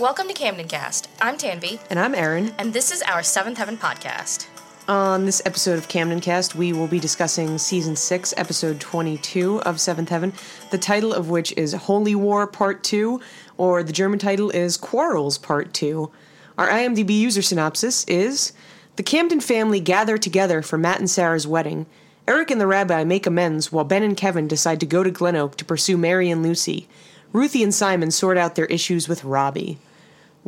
Welcome 0.00 0.28
to 0.28 0.34
Camden 0.34 0.68
Cast. 0.68 1.08
I'm 1.20 1.36
Tanvi, 1.36 1.80
And 1.90 1.98
I'm 1.98 2.14
Erin. 2.14 2.54
and 2.58 2.72
this 2.72 2.92
is 2.92 3.02
our 3.02 3.22
Seventh 3.22 3.58
Heaven 3.58 3.76
podcast. 3.76 4.46
On 4.88 5.26
this 5.26 5.42
episode 5.44 5.76
of 5.78 5.88
Camden 5.88 6.20
Cast, 6.20 6.54
we 6.54 6.72
will 6.72 6.86
be 6.86 7.00
discussing 7.00 7.58
season 7.58 7.96
6, 7.96 8.34
episode 8.36 8.80
22 8.80 9.60
of 9.62 9.80
Seventh 9.80 10.08
Heaven, 10.08 10.32
the 10.70 10.78
title 10.78 11.12
of 11.12 11.30
which 11.30 11.52
is 11.56 11.72
Holy 11.72 12.14
War 12.14 12.46
Part 12.46 12.84
2, 12.84 13.20
or 13.56 13.82
the 13.82 13.92
German 13.92 14.18
title 14.18 14.50
is 14.50 14.76
Quarrels 14.76 15.36
Part 15.38 15.74
2. 15.74 16.10
Our 16.56 16.68
IMDb 16.68 17.10
user 17.18 17.42
synopsis 17.42 18.04
is 18.04 18.52
The 18.96 19.02
Camden 19.02 19.40
family 19.40 19.80
gather 19.80 20.16
together 20.16 20.62
for 20.62 20.78
Matt 20.78 21.00
and 21.00 21.10
Sarah's 21.10 21.46
wedding. 21.46 21.86
Eric 22.26 22.50
and 22.50 22.60
the 22.60 22.66
rabbi 22.66 23.04
make 23.04 23.26
amends 23.26 23.72
while 23.72 23.84
Ben 23.84 24.02
and 24.02 24.16
Kevin 24.16 24.46
decide 24.48 24.80
to 24.80 24.86
go 24.86 25.02
to 25.02 25.10
Glen 25.10 25.36
Oak 25.36 25.56
to 25.56 25.64
pursue 25.64 25.96
Mary 25.96 26.30
and 26.30 26.42
Lucy. 26.42 26.88
Ruthie 27.32 27.62
and 27.62 27.74
Simon 27.74 28.10
sort 28.10 28.38
out 28.38 28.54
their 28.54 28.66
issues 28.66 29.08
with 29.08 29.24
Robbie. 29.24 29.78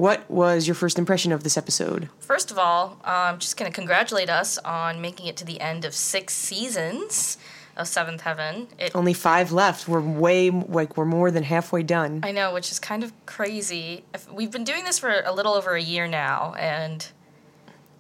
What 0.01 0.31
was 0.31 0.67
your 0.67 0.75
first 0.75 0.99
impression 0.99 1.31
of 1.31 1.43
this 1.43 1.59
episode? 1.59 2.09
First 2.21 2.51
of 2.51 2.57
all, 2.59 2.97
I'm 3.05 3.39
just 3.39 3.59
going 3.59 3.71
to 3.71 3.75
congratulate 3.75 4.31
us 4.31 4.57
on 4.57 5.03
making 5.03 5.27
it 5.27 5.37
to 5.37 5.45
the 5.45 5.61
end 5.61 5.85
of 5.85 5.93
six 5.93 6.33
seasons 6.33 7.37
of 7.77 7.87
Seventh 7.87 8.23
Heaven. 8.23 8.69
It, 8.79 8.97
Only 8.97 9.13
five 9.13 9.53
left. 9.53 9.89
We're 9.89 10.01
way 10.01 10.49
like 10.49 10.97
we're 10.97 11.05
more 11.05 11.31
than 11.31 11.43
halfway 11.43 11.83
done. 11.83 12.21
I 12.23 12.33
know, 12.33 12.55
which 12.55 12.73
is 12.73 12.79
kind 12.79 13.05
of 13.05 13.13
crazy. 13.27 14.05
If- 14.15 14.33
We've 14.33 14.51
been 14.51 14.65
doing 14.65 14.85
this 14.85 14.99
for 14.99 15.21
a 15.23 15.35
little 15.35 15.53
over 15.53 15.75
a 15.75 15.83
year 15.83 16.07
now, 16.07 16.55
and 16.59 17.07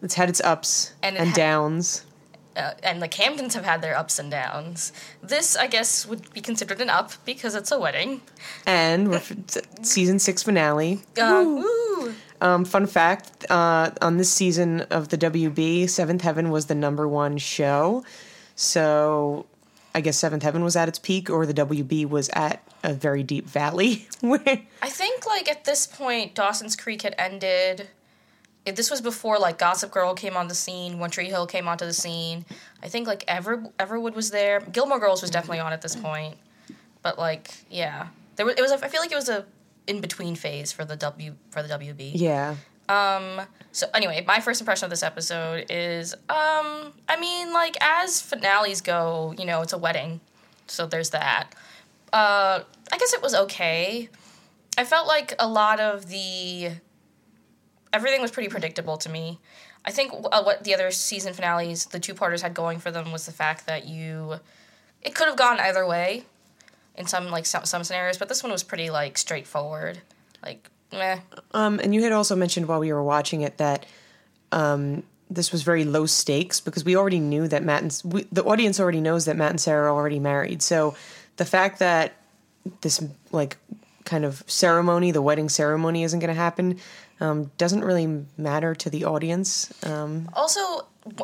It's 0.03 0.15
had 0.15 0.31
its 0.31 0.41
ups 0.41 0.95
And 1.03 1.19
and, 1.19 1.29
ha- 1.29 1.37
downs. 1.37 2.07
uh, 2.57 2.73
and 2.83 3.03
the 3.03 3.09
Camdens 3.11 3.53
have 3.53 3.67
had 3.67 3.83
their 3.83 3.95
ups 3.95 4.19
and 4.19 4.31
downs. 4.31 4.95
This, 5.23 5.55
I 5.55 5.67
guess, 5.67 6.07
would 6.07 6.33
be 6.33 6.41
considered 6.41 6.81
an 6.81 6.89
up 6.89 7.13
because 7.27 7.55
it's 7.55 7.71
a 7.71 7.79
wedding. 7.79 8.23
And 8.65 9.11
we're 9.11 9.21
season 9.83 10.19
six 10.19 10.43
finale. 10.43 11.03
Uh, 11.21 11.45
woo. 11.47 11.77
Um, 12.41 12.65
fun 12.65 12.87
fact: 12.87 13.51
uh, 13.51 13.91
on 14.01 14.17
this 14.17 14.33
season 14.33 14.83
of 14.83 15.09
the 15.09 15.19
WB, 15.19 15.89
Seventh 15.89 16.23
Heaven 16.23 16.51
was 16.51 16.67
the 16.67 16.75
number 16.75 17.07
one 17.07 17.39
show. 17.39 18.05
So, 18.57 19.47
I 19.95 20.01
guess 20.01 20.17
Seventh 20.17 20.43
Heaven 20.43 20.65
was 20.65 20.77
at 20.77 20.89
its 20.89 20.99
peak, 20.99 21.31
or 21.31 21.47
the 21.47 21.55
WB 21.55 22.09
was 22.09 22.31
at 22.33 22.63
a 22.83 22.93
very 22.93 23.23
deep 23.23 23.47
valley. 23.47 24.09
I 24.23 24.89
think 24.89 25.27
like 25.27 25.49
at 25.49 25.65
this 25.65 25.87
point, 25.87 26.35
Dawson's 26.35 26.77
Creek 26.77 27.03
had 27.03 27.15
ended. 27.19 27.89
If 28.67 28.77
this 28.77 28.91
was 28.91 29.01
before 29.01 29.39
like 29.39 29.59
Gossip 29.59 29.91
Girl 29.91 30.15
came 30.15 30.37
on 30.37 30.49
the 30.49 30.55
scene, 30.55 30.99
One 30.99 31.11
Tree 31.11 31.27
Hill 31.27 31.47
came 31.47 31.67
onto 31.67 31.87
the 31.87 31.95
scene. 31.95 32.45
I 32.83 32.89
think 32.89 33.07
like 33.07 33.25
Ever 33.27 33.65
Everwood 33.79 34.15
was 34.15 34.31
there. 34.31 34.61
Gilmore 34.61 35.01
Girls 35.01 35.23
was 35.23 35.31
definitely 35.31 35.61
on 35.61 35.73
at 35.73 35.83
this 35.83 35.97
point, 35.97 36.37
but 37.03 37.19
like 37.19 37.51
yeah, 37.71 38.09
there 38.37 38.47
was. 38.47 38.55
It 38.57 38.63
was. 38.63 38.73
I 38.73 38.89
feel 38.89 39.01
like 39.01 39.13
it 39.13 39.17
was 39.17 39.29
a 39.31 39.45
in 39.91 40.01
between 40.01 40.35
phase 40.37 40.73
for 40.73 40.85
the 40.85 40.97
W 40.97 41.35
for 41.51 41.63
the 41.63 41.69
WB. 41.69 42.13
yeah, 42.15 42.57
Um, 42.89 43.47
So 43.73 43.87
anyway, 43.95 44.25
my 44.27 44.41
first 44.41 44.61
impression 44.61 44.85
of 44.87 44.91
this 44.91 45.03
episode 45.03 45.67
is, 45.71 46.15
um, 46.29 46.93
I 47.09 47.17
mean, 47.21 47.53
like 47.53 47.77
as 47.81 48.21
finales 48.21 48.81
go, 48.81 49.35
you 49.39 49.45
know, 49.45 49.63
it's 49.63 49.73
a 49.73 49.79
wedding, 49.87 50.21
so 50.67 50.87
there's 50.87 51.11
that. 51.11 51.45
Uh, 52.13 52.57
I 52.93 52.99
guess 52.99 53.13
it 53.13 53.23
was 53.23 53.35
okay. 53.35 54.09
I 54.79 54.85
felt 54.85 55.07
like 55.07 55.35
a 55.39 55.47
lot 55.47 55.79
of 55.79 56.09
the 56.09 56.71
everything 57.93 58.21
was 58.23 58.31
pretty 58.31 58.49
predictable 58.49 58.97
to 58.99 59.09
me. 59.09 59.39
I 59.85 59.91
think 59.91 60.13
uh, 60.13 60.43
what 60.43 60.65
the 60.65 60.75
other 60.75 60.91
season 60.91 61.33
finales, 61.33 61.87
the 61.87 62.01
two 62.01 62.15
parters 62.15 62.43
had 62.43 62.55
going 62.55 62.79
for 62.79 62.91
them 62.91 63.13
was 63.13 63.27
the 63.27 63.33
fact 63.33 63.67
that 63.67 63.87
you, 63.87 64.35
it 65.03 65.15
could 65.15 65.27
have 65.29 65.37
gone 65.37 65.59
either 65.59 65.87
way, 65.87 66.25
in 67.01 67.07
some 67.07 67.31
like 67.31 67.47
some, 67.47 67.65
some 67.65 67.83
scenarios, 67.83 68.19
but 68.19 68.29
this 68.29 68.43
one 68.43 68.53
was 68.53 68.63
pretty 68.63 68.91
like 68.91 69.19
straightforward, 69.19 69.99
like 70.45 70.71
meh. 70.93 71.19
Um, 71.53 71.81
and 71.83 71.95
you 71.95 72.03
had 72.03 72.13
also 72.13 72.37
mentioned 72.37 72.69
while 72.69 72.79
we 72.79 72.93
were 72.93 73.03
watching 73.03 73.41
it 73.41 73.57
that 73.57 73.87
um, 74.53 75.03
this 75.31 75.51
was 75.51 75.63
very 75.63 75.85
low 75.85 76.07
stakes 76.07 76.61
because 76.61 76.85
we 76.85 76.97
already 76.97 77.19
knew 77.19 77.49
that 77.49 77.65
Matt 77.65 77.83
and 77.83 78.03
we, 78.05 78.27
the 78.31 78.45
audience 78.45 78.79
already 78.79 79.01
knows 79.01 79.25
that 79.25 79.37
Matt 79.37 79.51
and 79.51 79.61
Sarah 79.61 79.87
are 79.91 79.97
already 79.97 80.19
married. 80.19 80.63
So 80.63 80.95
the 81.37 81.45
fact 81.45 81.79
that 81.79 82.13
this 82.83 83.03
like 83.33 83.57
kind 84.05 84.25
of 84.25 84.45
ceremony, 84.47 85.11
the 85.11 85.23
wedding 85.23 85.49
ceremony, 85.49 86.05
isn't 86.05 86.21
going 86.21 86.35
to 86.35 86.41
happen, 86.41 86.79
um, 87.21 87.51
doesn't 87.57 87.83
really 87.83 88.25
matter 88.37 88.75
to 88.75 88.91
the 88.91 89.05
audience. 89.05 89.73
Um, 89.87 90.29
Also, 90.35 90.61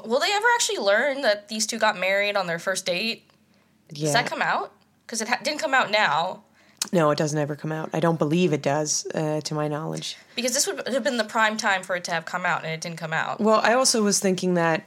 will 0.05 0.21
they 0.21 0.33
ever 0.33 0.47
actually 0.55 0.79
learn 0.79 1.21
that 1.23 1.49
these 1.49 1.67
two 1.67 1.79
got 1.79 1.99
married 1.99 2.37
on 2.37 2.47
their 2.47 2.59
first 2.59 2.87
date? 2.87 3.29
yeah, 3.91 4.07
Does 4.07 4.13
that 4.15 4.27
come 4.27 4.41
out? 4.41 4.73
Because 5.07 5.21
it 5.23 5.29
ha- 5.29 5.39
didn't 5.43 5.61
come 5.61 5.73
out 5.75 5.91
now. 5.91 6.43
no, 6.93 7.11
it 7.11 7.19
doesn't 7.19 7.39
ever 7.39 7.57
come 7.57 7.73
out. 7.73 7.91
I 7.93 8.01
don't 8.01 8.19
believe 8.19 8.53
it 8.53 8.63
does, 8.63 9.07
uh, 9.15 9.41
to 9.43 9.55
my 9.55 9.69
knowledge. 9.69 10.17
Because 10.35 10.53
this 10.53 10.67
would 10.67 10.87
have 10.89 11.05
been 11.05 11.17
the 11.17 11.25
prime 11.25 11.57
time 11.57 11.83
for 11.83 11.97
it 11.97 12.05
to 12.05 12.11
have 12.13 12.25
come 12.25 12.45
out, 12.45 12.63
and 12.65 12.73
it 12.73 12.81
didn't 12.81 12.99
come 12.99 13.13
out. 13.13 13.41
Well, 13.41 13.61
I 13.63 13.75
also 13.75 14.03
was 14.03 14.19
thinking 14.19 14.55
that 14.55 14.85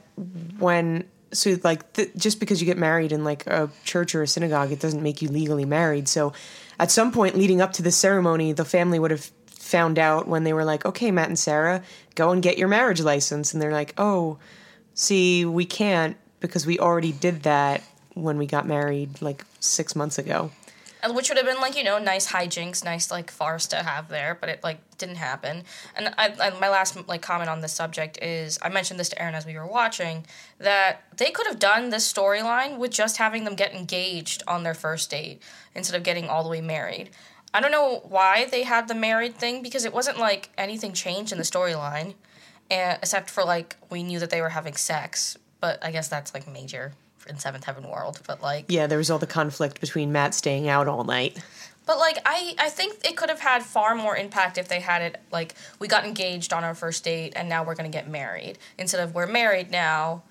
when 0.58 1.04
so 1.32 1.56
like 1.62 1.92
th- 1.92 2.10
just 2.16 2.40
because 2.40 2.60
you 2.60 2.66
get 2.66 2.76
married 2.78 3.12
in 3.12 3.22
like 3.22 3.46
a 3.46 3.70
church 3.84 4.14
or 4.14 4.22
a 4.22 4.26
synagogue, 4.26 4.72
it 4.72 4.80
doesn't 4.80 5.02
make 5.02 5.22
you 5.22 5.28
legally 5.28 5.64
married. 5.64 6.08
So, 6.08 6.32
at 6.78 6.90
some 6.90 7.12
point 7.12 7.36
leading 7.36 7.60
up 7.60 7.72
to 7.74 7.82
the 7.82 7.92
ceremony, 7.92 8.52
the 8.52 8.64
family 8.64 8.98
would 8.98 9.10
have 9.12 9.30
found 9.46 9.98
out 9.98 10.26
when 10.26 10.42
they 10.44 10.52
were 10.52 10.64
like, 10.64 10.84
"Okay, 10.84 11.10
Matt 11.10 11.28
and 11.28 11.38
Sarah, 11.38 11.82
go 12.14 12.30
and 12.30 12.42
get 12.42 12.58
your 12.58 12.68
marriage 12.68 13.00
license," 13.00 13.52
and 13.52 13.62
they're 13.62 13.72
like, 13.72 13.94
"Oh, 13.96 14.38
see, 14.94 15.44
we 15.44 15.64
can't 15.64 16.16
because 16.40 16.66
we 16.66 16.78
already 16.78 17.12
did 17.12 17.42
that 17.44 17.82
when 18.14 18.38
we 18.38 18.46
got 18.46 18.66
married 18.66 19.20
like 19.22 19.44
six 19.60 19.94
months 19.94 20.18
ago." 20.18 20.50
Which 21.08 21.30
would 21.30 21.38
have 21.38 21.46
been 21.46 21.60
like 21.60 21.76
you 21.76 21.84
know 21.84 21.98
nice 21.98 22.30
hijinks, 22.30 22.84
nice 22.84 23.10
like 23.10 23.30
farce 23.30 23.66
to 23.68 23.76
have 23.76 24.08
there, 24.08 24.36
but 24.38 24.50
it 24.50 24.62
like 24.62 24.78
didn't 24.98 25.16
happen. 25.16 25.64
And 25.96 26.14
I, 26.18 26.34
I, 26.38 26.50
my 26.58 26.68
last 26.68 27.08
like 27.08 27.22
comment 27.22 27.48
on 27.48 27.62
this 27.62 27.72
subject 27.72 28.18
is 28.22 28.58
I 28.60 28.68
mentioned 28.68 29.00
this 29.00 29.08
to 29.10 29.22
Aaron 29.22 29.34
as 29.34 29.46
we 29.46 29.54
were 29.54 29.66
watching 29.66 30.26
that 30.58 31.02
they 31.16 31.30
could 31.30 31.46
have 31.46 31.58
done 31.58 31.88
this 31.88 32.10
storyline 32.10 32.76
with 32.76 32.90
just 32.90 33.16
having 33.16 33.44
them 33.44 33.54
get 33.54 33.74
engaged 33.74 34.42
on 34.46 34.62
their 34.62 34.74
first 34.74 35.10
date 35.10 35.42
instead 35.74 35.96
of 35.96 36.02
getting 36.02 36.28
all 36.28 36.42
the 36.42 36.50
way 36.50 36.60
married. 36.60 37.10
I 37.52 37.60
don't 37.60 37.72
know 37.72 38.02
why 38.08 38.44
they 38.44 38.62
had 38.62 38.86
the 38.86 38.94
married 38.94 39.36
thing 39.36 39.62
because 39.62 39.84
it 39.84 39.94
wasn't 39.94 40.18
like 40.18 40.50
anything 40.58 40.92
changed 40.92 41.32
in 41.32 41.38
the 41.38 41.44
storyline, 41.44 42.14
eh, 42.70 42.98
except 43.00 43.30
for 43.30 43.42
like 43.42 43.76
we 43.88 44.02
knew 44.02 44.18
that 44.18 44.30
they 44.30 44.42
were 44.42 44.50
having 44.50 44.74
sex, 44.76 45.38
but 45.60 45.82
I 45.82 45.90
guess 45.90 46.08
that's 46.08 46.34
like 46.34 46.46
major 46.46 46.92
in 47.30 47.38
Seventh 47.38 47.64
Heaven 47.64 47.88
world. 47.88 48.20
But 48.26 48.42
like 48.42 48.66
Yeah, 48.68 48.86
there 48.86 48.98
was 48.98 49.10
all 49.10 49.18
the 49.18 49.26
conflict 49.26 49.80
between 49.80 50.12
Matt 50.12 50.34
staying 50.34 50.68
out 50.68 50.88
all 50.88 51.04
night. 51.04 51.38
But 51.86 51.98
like 51.98 52.18
I, 52.26 52.54
I 52.58 52.68
think 52.68 52.98
it 53.04 53.16
could 53.16 53.30
have 53.30 53.40
had 53.40 53.62
far 53.62 53.94
more 53.94 54.16
impact 54.16 54.58
if 54.58 54.68
they 54.68 54.80
had 54.80 55.02
it 55.02 55.20
like 55.32 55.54
we 55.78 55.88
got 55.88 56.04
engaged 56.04 56.52
on 56.52 56.62
our 56.62 56.74
first 56.74 57.02
date 57.04 57.32
and 57.34 57.48
now 57.48 57.64
we're 57.64 57.74
gonna 57.74 57.88
get 57.88 58.08
married 58.08 58.58
instead 58.78 59.00
of 59.00 59.14
we're 59.14 59.26
married 59.26 59.70
now 59.70 60.22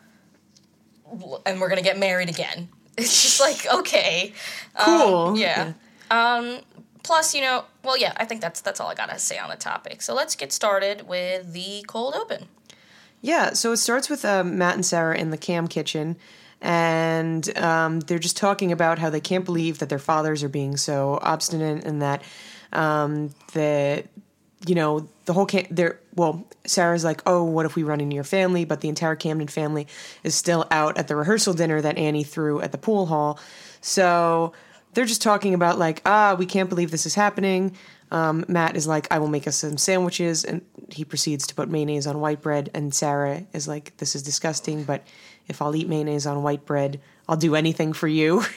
and 1.45 1.59
we're 1.59 1.69
gonna 1.69 1.81
get 1.81 1.97
married 1.97 2.29
again. 2.29 2.69
It's 2.97 3.21
just 3.23 3.39
like 3.39 3.65
okay, 3.73 4.33
Cool. 4.77 5.37
yeah. 5.37 5.71
Um, 6.11 6.59
plus, 7.03 7.33
you 7.33 7.39
know, 7.39 7.63
well, 7.81 7.97
yeah, 7.97 8.11
I 8.17 8.25
think 8.25 8.41
that's 8.41 8.59
that's 8.59 8.81
all 8.81 8.89
I 8.89 8.93
gotta 8.95 9.17
say 9.19 9.37
on 9.37 9.49
the 9.49 9.55
topic. 9.55 10.01
So 10.01 10.13
let's 10.13 10.35
get 10.35 10.51
started 10.51 11.07
with 11.07 11.53
the 11.53 11.85
cold 11.87 12.13
open. 12.13 12.47
Yeah, 13.21 13.53
so 13.53 13.71
it 13.71 13.77
starts 13.77 14.09
with 14.09 14.25
um, 14.25 14.57
Matt 14.57 14.75
and 14.75 14.85
Sarah 14.85 15.17
in 15.17 15.29
the 15.29 15.37
cam 15.37 15.67
kitchen, 15.69 16.17
and 16.61 17.57
um, 17.57 18.01
they're 18.01 18.19
just 18.19 18.37
talking 18.37 18.71
about 18.71 18.99
how 18.99 19.09
they 19.09 19.21
can't 19.21 19.45
believe 19.45 19.79
that 19.79 19.89
their 19.89 19.99
fathers 19.99 20.43
are 20.43 20.49
being 20.49 20.75
so 20.77 21.19
obstinate 21.21 21.85
and 21.85 22.01
that 22.01 22.21
um, 22.73 23.29
that 23.53 24.07
you 24.67 24.75
know 24.75 25.07
the 25.25 25.33
whole 25.33 25.45
cam- 25.45 25.67
they're 25.71 25.99
well 26.15 26.45
Sarah's 26.65 27.03
like 27.03 27.21
oh 27.25 27.43
what 27.43 27.65
if 27.65 27.75
we 27.75 27.83
run 27.83 28.01
into 28.01 28.15
your 28.15 28.23
family? 28.23 28.65
But 28.65 28.81
the 28.81 28.89
entire 28.89 29.15
Camden 29.15 29.47
family 29.47 29.87
is 30.23 30.35
still 30.35 30.65
out 30.69 30.97
at 30.97 31.07
the 31.07 31.15
rehearsal 31.15 31.53
dinner 31.53 31.81
that 31.81 31.97
Annie 31.97 32.23
threw 32.23 32.59
at 32.61 32.71
the 32.71 32.77
pool 32.77 33.05
hall. 33.05 33.39
So 33.81 34.53
they're 34.93 35.05
just 35.05 35.21
talking 35.21 35.53
about 35.53 35.79
like 35.79 36.01
ah 36.05 36.35
we 36.37 36.45
can't 36.45 36.69
believe 36.69 36.91
this 36.91 37.05
is 37.05 37.15
happening. 37.15 37.75
Um, 38.11 38.43
Matt 38.47 38.75
is 38.75 38.87
like 38.87 39.07
I 39.11 39.19
will 39.19 39.27
make 39.27 39.47
us 39.47 39.57
some 39.57 39.77
sandwiches 39.77 40.43
and 40.43 40.61
he 40.91 41.05
proceeds 41.05 41.45
to 41.47 41.55
put 41.55 41.69
mayonnaise 41.69 42.07
on 42.07 42.19
white 42.19 42.41
bread 42.41 42.69
and 42.73 42.93
Sarah 42.93 43.45
is 43.53 43.67
like 43.67 43.95
this 43.97 44.15
is 44.15 44.23
disgusting 44.23 44.83
but 44.83 45.05
if 45.49 45.61
I'll 45.61 45.75
eat 45.75 45.89
mayonnaise 45.89 46.25
on 46.25 46.41
white 46.43 46.65
bread 46.65 47.01
I'll 47.27 47.37
do 47.37 47.55
anything 47.55 47.93
for 47.93 48.07
you 48.07 48.43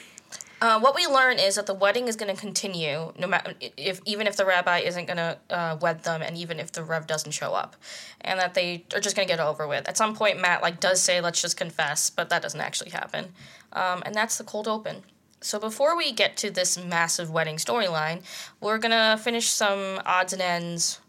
Uh, 0.63 0.79
what 0.79 0.95
we 0.95 1.05
learn 1.05 1.39
is 1.39 1.55
that 1.55 1.65
the 1.65 1.73
wedding 1.73 2.07
is 2.07 2.15
going 2.15 2.33
to 2.33 2.39
continue, 2.39 3.11
no 3.19 3.27
matter 3.27 3.53
if 3.75 3.99
even 4.05 4.27
if 4.27 4.37
the 4.37 4.45
rabbi 4.45 4.77
isn't 4.77 5.07
going 5.07 5.17
to 5.17 5.37
uh, 5.49 5.77
wed 5.81 6.03
them, 6.03 6.21
and 6.21 6.37
even 6.37 6.57
if 6.57 6.71
the 6.71 6.81
rev 6.81 7.05
doesn't 7.05 7.33
show 7.33 7.51
up, 7.51 7.75
and 8.21 8.39
that 8.39 8.53
they 8.53 8.85
are 8.95 9.01
just 9.01 9.13
going 9.13 9.27
to 9.27 9.29
get 9.29 9.41
it 9.41 9.45
over 9.45 9.67
with. 9.67 9.85
At 9.89 9.97
some 9.97 10.15
point, 10.15 10.39
Matt 10.39 10.61
like 10.61 10.79
does 10.79 11.01
say, 11.01 11.19
"Let's 11.19 11.41
just 11.41 11.57
confess," 11.57 12.09
but 12.09 12.29
that 12.29 12.41
doesn't 12.41 12.61
actually 12.61 12.91
happen, 12.91 13.33
um, 13.73 14.03
and 14.05 14.15
that's 14.15 14.37
the 14.37 14.45
cold 14.45 14.69
open. 14.69 15.03
So 15.41 15.59
before 15.59 15.97
we 15.97 16.13
get 16.13 16.37
to 16.37 16.49
this 16.49 16.81
massive 16.81 17.29
wedding 17.29 17.57
storyline, 17.57 18.21
we're 18.61 18.77
gonna 18.77 19.19
finish 19.21 19.49
some 19.49 19.99
odds 20.05 20.31
and 20.31 20.41
ends. 20.41 21.01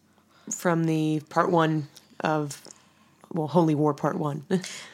from 0.51 0.83
the 0.87 1.23
part 1.29 1.53
one 1.53 1.87
of 2.19 2.61
well 3.33 3.47
Holy 3.47 3.77
War 3.77 3.95
part 3.95 4.17
one 4.17 4.45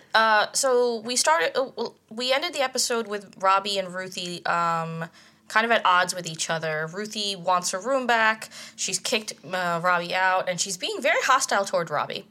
So 0.54 1.00
we 1.04 1.16
started. 1.16 1.56
uh, 1.56 1.90
We 2.10 2.32
ended 2.32 2.52
the 2.54 2.62
episode 2.62 3.06
with 3.06 3.34
Robbie 3.38 3.78
and 3.78 3.94
Ruthie 3.94 4.44
um, 4.46 5.08
kind 5.48 5.64
of 5.64 5.70
at 5.72 5.82
odds 5.84 6.14
with 6.14 6.26
each 6.26 6.48
other. 6.50 6.88
Ruthie 6.92 7.34
wants 7.36 7.70
her 7.72 7.80
room 7.80 8.06
back. 8.06 8.48
She's 8.76 8.98
kicked 8.98 9.32
uh, 9.52 9.80
Robbie 9.82 10.14
out, 10.14 10.48
and 10.48 10.60
she's 10.60 10.76
being 10.76 11.00
very 11.00 11.20
hostile 11.22 11.64
toward 11.64 11.90
Robbie. 11.90 12.26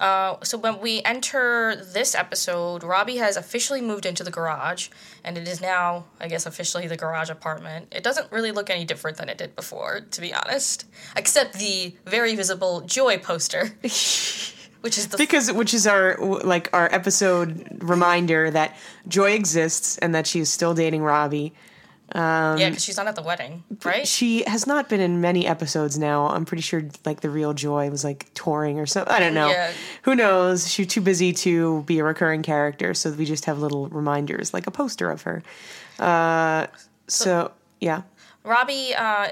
Uh, 0.00 0.36
so 0.42 0.56
when 0.56 0.80
we 0.80 1.02
enter 1.04 1.76
this 1.76 2.14
episode, 2.14 2.82
Robbie 2.82 3.18
has 3.18 3.36
officially 3.36 3.82
moved 3.82 4.06
into 4.06 4.24
the 4.24 4.30
garage, 4.30 4.88
and 5.22 5.36
it 5.36 5.46
is 5.46 5.60
now, 5.60 6.06
I 6.18 6.28
guess, 6.28 6.46
officially 6.46 6.86
the 6.88 6.96
garage 6.96 7.28
apartment. 7.28 7.88
It 7.92 8.02
doesn't 8.02 8.32
really 8.32 8.52
look 8.52 8.70
any 8.70 8.84
different 8.86 9.18
than 9.18 9.28
it 9.28 9.36
did 9.36 9.54
before, 9.54 10.00
to 10.10 10.20
be 10.20 10.32
honest, 10.32 10.86
except 11.14 11.58
the 11.58 11.94
very 12.06 12.34
visible 12.34 12.80
Joy 12.80 13.18
poster, 13.18 13.72
which 14.82 14.98
is 14.98 15.08
the 15.08 15.16
because 15.16 15.50
which 15.50 15.72
is 15.72 15.86
our 15.86 16.16
like 16.18 16.68
our 16.72 16.92
episode 16.92 17.78
reminder 17.82 18.50
that 18.50 18.76
Joy 19.08 19.32
exists 19.32 19.96
and 19.98 20.14
that 20.14 20.26
she 20.26 20.40
is 20.40 20.50
still 20.50 20.74
dating 20.74 21.02
Robbie. 21.02 21.54
yeah, 22.14 22.68
because 22.68 22.84
she's 22.84 22.96
not 22.96 23.06
at 23.06 23.16
the 23.16 23.22
wedding, 23.22 23.64
right? 23.84 24.06
She 24.06 24.44
has 24.44 24.66
not 24.66 24.88
been 24.88 25.00
in 25.00 25.20
many 25.20 25.46
episodes 25.46 25.98
now. 25.98 26.26
I'm 26.28 26.44
pretty 26.44 26.62
sure 26.62 26.82
like 27.04 27.20
the 27.20 27.30
real 27.30 27.54
Joy 27.54 27.90
was 27.90 28.04
like 28.04 28.28
touring 28.34 28.78
or 28.78 28.86
something. 28.86 29.14
I 29.14 29.18
don't 29.20 29.34
know. 29.34 29.48
Yeah. 29.48 29.72
Who 30.02 30.14
knows? 30.14 30.70
She's 30.70 30.88
too 30.88 31.00
busy 31.00 31.32
to 31.32 31.82
be 31.84 32.00
a 32.00 32.04
recurring 32.04 32.42
character, 32.42 32.92
so 32.92 33.12
we 33.12 33.24
just 33.24 33.46
have 33.46 33.58
little 33.58 33.88
reminders 33.88 34.52
like 34.52 34.66
a 34.66 34.70
poster 34.70 35.10
of 35.10 35.22
her. 35.22 35.42
Uh, 35.98 36.66
so 37.06 37.52
yeah. 37.80 38.02
Robbie, 38.44 38.94
uh, 38.94 39.28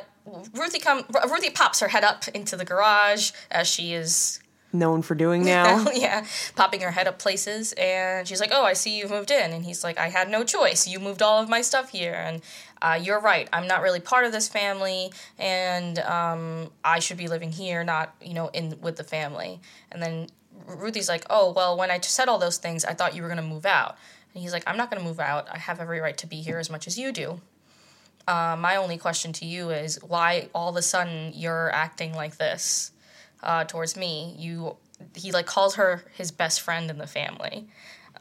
Ruthie 0.54 0.78
come. 0.78 1.04
Ruthie 1.28 1.50
pops 1.50 1.80
her 1.80 1.88
head 1.88 2.04
up 2.04 2.28
into 2.28 2.56
the 2.56 2.64
garage 2.64 3.32
as 3.50 3.66
she 3.66 3.92
is 3.92 4.39
known 4.72 5.02
for 5.02 5.14
doing 5.14 5.44
now. 5.44 5.86
yeah, 5.94 6.24
popping 6.54 6.80
her 6.80 6.90
head 6.90 7.06
up 7.06 7.18
places, 7.18 7.72
and 7.72 8.26
she's 8.26 8.40
like, 8.40 8.50
"Oh, 8.52 8.64
I 8.64 8.72
see 8.72 8.98
you've 8.98 9.10
moved 9.10 9.30
in," 9.30 9.52
and 9.52 9.64
he's 9.64 9.84
like, 9.84 9.98
"I 9.98 10.08
had 10.08 10.28
no 10.30 10.44
choice. 10.44 10.86
You 10.86 11.00
moved 11.00 11.22
all 11.22 11.42
of 11.42 11.48
my 11.48 11.60
stuff 11.60 11.90
here, 11.90 12.14
and 12.14 12.42
uh, 12.82 12.98
you're 13.00 13.20
right. 13.20 13.48
I'm 13.52 13.66
not 13.66 13.82
really 13.82 14.00
part 14.00 14.24
of 14.24 14.32
this 14.32 14.48
family, 14.48 15.12
and 15.38 15.98
um, 16.00 16.70
I 16.84 16.98
should 16.98 17.16
be 17.16 17.28
living 17.28 17.52
here, 17.52 17.84
not 17.84 18.14
you 18.20 18.34
know 18.34 18.48
in 18.48 18.78
with 18.80 18.96
the 18.96 19.04
family." 19.04 19.60
And 19.90 20.02
then 20.02 20.28
Ruthie's 20.66 21.08
like, 21.08 21.24
"Oh, 21.30 21.52
well, 21.52 21.76
when 21.76 21.90
I 21.90 22.00
said 22.00 22.28
all 22.28 22.38
those 22.38 22.58
things, 22.58 22.84
I 22.84 22.94
thought 22.94 23.14
you 23.14 23.22
were 23.22 23.28
gonna 23.28 23.42
move 23.42 23.66
out." 23.66 23.96
And 24.34 24.42
he's 24.42 24.52
like, 24.52 24.64
"I'm 24.66 24.76
not 24.76 24.90
gonna 24.90 25.04
move 25.04 25.20
out. 25.20 25.48
I 25.50 25.58
have 25.58 25.80
every 25.80 26.00
right 26.00 26.16
to 26.18 26.26
be 26.26 26.36
here 26.36 26.58
as 26.58 26.70
much 26.70 26.86
as 26.86 26.98
you 26.98 27.12
do." 27.12 27.40
Uh, 28.28 28.54
my 28.56 28.76
only 28.76 28.96
question 28.96 29.32
to 29.32 29.44
you 29.44 29.70
is 29.70 29.98
why 30.02 30.48
all 30.54 30.68
of 30.68 30.76
a 30.76 30.82
sudden 30.82 31.32
you're 31.34 31.70
acting 31.72 32.14
like 32.14 32.36
this 32.36 32.92
uh, 33.42 33.64
towards 33.64 33.96
me. 33.96 34.34
You 34.38 34.76
he 35.16 35.32
like 35.32 35.46
calls 35.46 35.76
her 35.76 36.04
his 36.14 36.30
best 36.30 36.60
friend 36.60 36.90
in 36.90 36.98
the 36.98 37.06
family, 37.06 37.66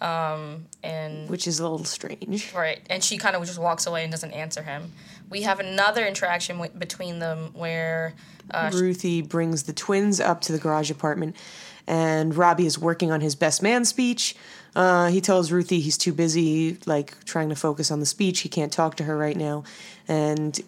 um, 0.01 0.65
and 0.83 1.29
Which 1.29 1.47
is 1.47 1.59
a 1.59 1.63
little 1.63 1.83
strange. 1.85 2.53
right, 2.55 2.79
and 2.89 3.03
she 3.03 3.17
kind 3.17 3.35
of 3.35 3.45
just 3.45 3.59
walks 3.59 3.85
away 3.85 4.03
and 4.03 4.11
doesn't 4.11 4.31
answer 4.31 4.63
him. 4.63 4.91
We 5.29 5.41
have 5.43 5.59
another 5.59 6.05
interaction 6.05 6.57
w- 6.57 6.73
between 6.77 7.19
them 7.19 7.51
where 7.53 8.13
uh, 8.51 8.71
Ruthie 8.73 9.21
brings 9.21 9.63
the 9.63 9.73
twins 9.73 10.19
up 10.19 10.41
to 10.41 10.51
the 10.53 10.57
garage 10.57 10.89
apartment, 10.89 11.35
and 11.85 12.35
Robbie 12.35 12.65
is 12.65 12.79
working 12.79 13.11
on 13.11 13.21
his 13.21 13.35
best 13.35 13.61
man 13.61 13.83
speech. 13.85 14.35
Uh, 14.75 15.07
he 15.07 15.19
tells 15.19 15.51
Ruthie 15.51 15.79
he's 15.81 15.97
too 15.97 16.13
busy, 16.13 16.77
like 16.85 17.25
trying 17.25 17.49
to 17.49 17.55
focus 17.55 17.91
on 17.91 17.99
the 17.99 18.05
speech. 18.05 18.39
He 18.41 18.49
can't 18.49 18.71
talk 18.71 18.95
to 18.97 19.03
her 19.03 19.17
right 19.17 19.35
now, 19.35 19.63
and 20.07 20.59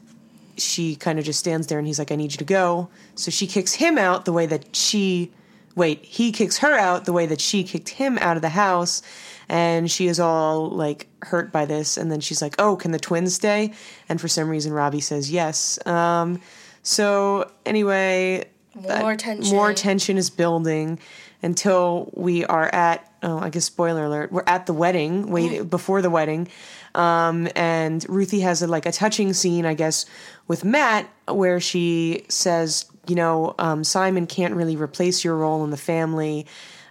she 0.61 0.95
kind 0.95 1.19
of 1.19 1.25
just 1.25 1.39
stands 1.39 1.67
there. 1.67 1.77
And 1.77 1.87
he's 1.87 1.99
like, 1.99 2.11
"I 2.11 2.15
need 2.15 2.31
you 2.31 2.37
to 2.37 2.43
go." 2.43 2.89
So 3.15 3.31
she 3.31 3.47
kicks 3.47 3.73
him 3.73 3.97
out 3.97 4.25
the 4.25 4.33
way 4.33 4.45
that 4.45 4.75
she, 4.75 5.31
wait, 5.75 6.03
he 6.03 6.31
kicks 6.31 6.57
her 6.59 6.73
out 6.73 7.05
the 7.05 7.13
way 7.13 7.25
that 7.25 7.41
she 7.41 7.63
kicked 7.63 7.89
him 7.89 8.17
out 8.19 8.35
of 8.35 8.41
the 8.41 8.49
house, 8.49 9.01
and 9.49 9.89
she 9.89 10.07
is 10.07 10.19
all 10.19 10.69
like 10.69 11.07
hurt 11.23 11.51
by 11.51 11.65
this. 11.65 11.97
And 11.97 12.11
then 12.11 12.19
she's 12.19 12.41
like, 12.41 12.55
"Oh, 12.59 12.75
can 12.75 12.91
the 12.91 12.99
twins 12.99 13.35
stay?" 13.35 13.73
And 14.09 14.19
for 14.19 14.27
some 14.27 14.49
reason, 14.49 14.73
Robbie 14.73 15.01
says 15.01 15.31
yes. 15.31 15.85
Um, 15.85 16.41
so 16.83 17.51
anyway, 17.65 18.45
more 18.75 19.15
tension. 19.15 19.55
more 19.55 19.73
tension 19.73 20.17
is 20.17 20.29
building 20.29 20.99
until 21.41 22.09
we 22.13 22.45
are 22.45 22.67
at 22.73 23.11
oh 23.23 23.39
i 23.39 23.49
guess 23.49 23.65
spoiler 23.65 24.05
alert 24.05 24.31
we're 24.31 24.43
at 24.47 24.65
the 24.65 24.73
wedding 24.73 25.29
wait 25.29 25.69
before 25.69 26.01
the 26.01 26.09
wedding 26.09 26.47
um, 26.93 27.47
and 27.55 28.05
ruthie 28.09 28.41
has 28.41 28.61
a, 28.61 28.67
like 28.67 28.85
a 28.85 28.91
touching 28.91 29.33
scene 29.33 29.65
i 29.65 29.73
guess 29.73 30.05
with 30.47 30.63
matt 30.63 31.07
where 31.27 31.59
she 31.59 32.25
says 32.27 32.85
you 33.07 33.15
know 33.15 33.55
um, 33.59 33.83
simon 33.83 34.27
can't 34.27 34.53
really 34.53 34.75
replace 34.75 35.23
your 35.23 35.35
role 35.35 35.63
in 35.63 35.69
the 35.69 35.77
family 35.77 36.45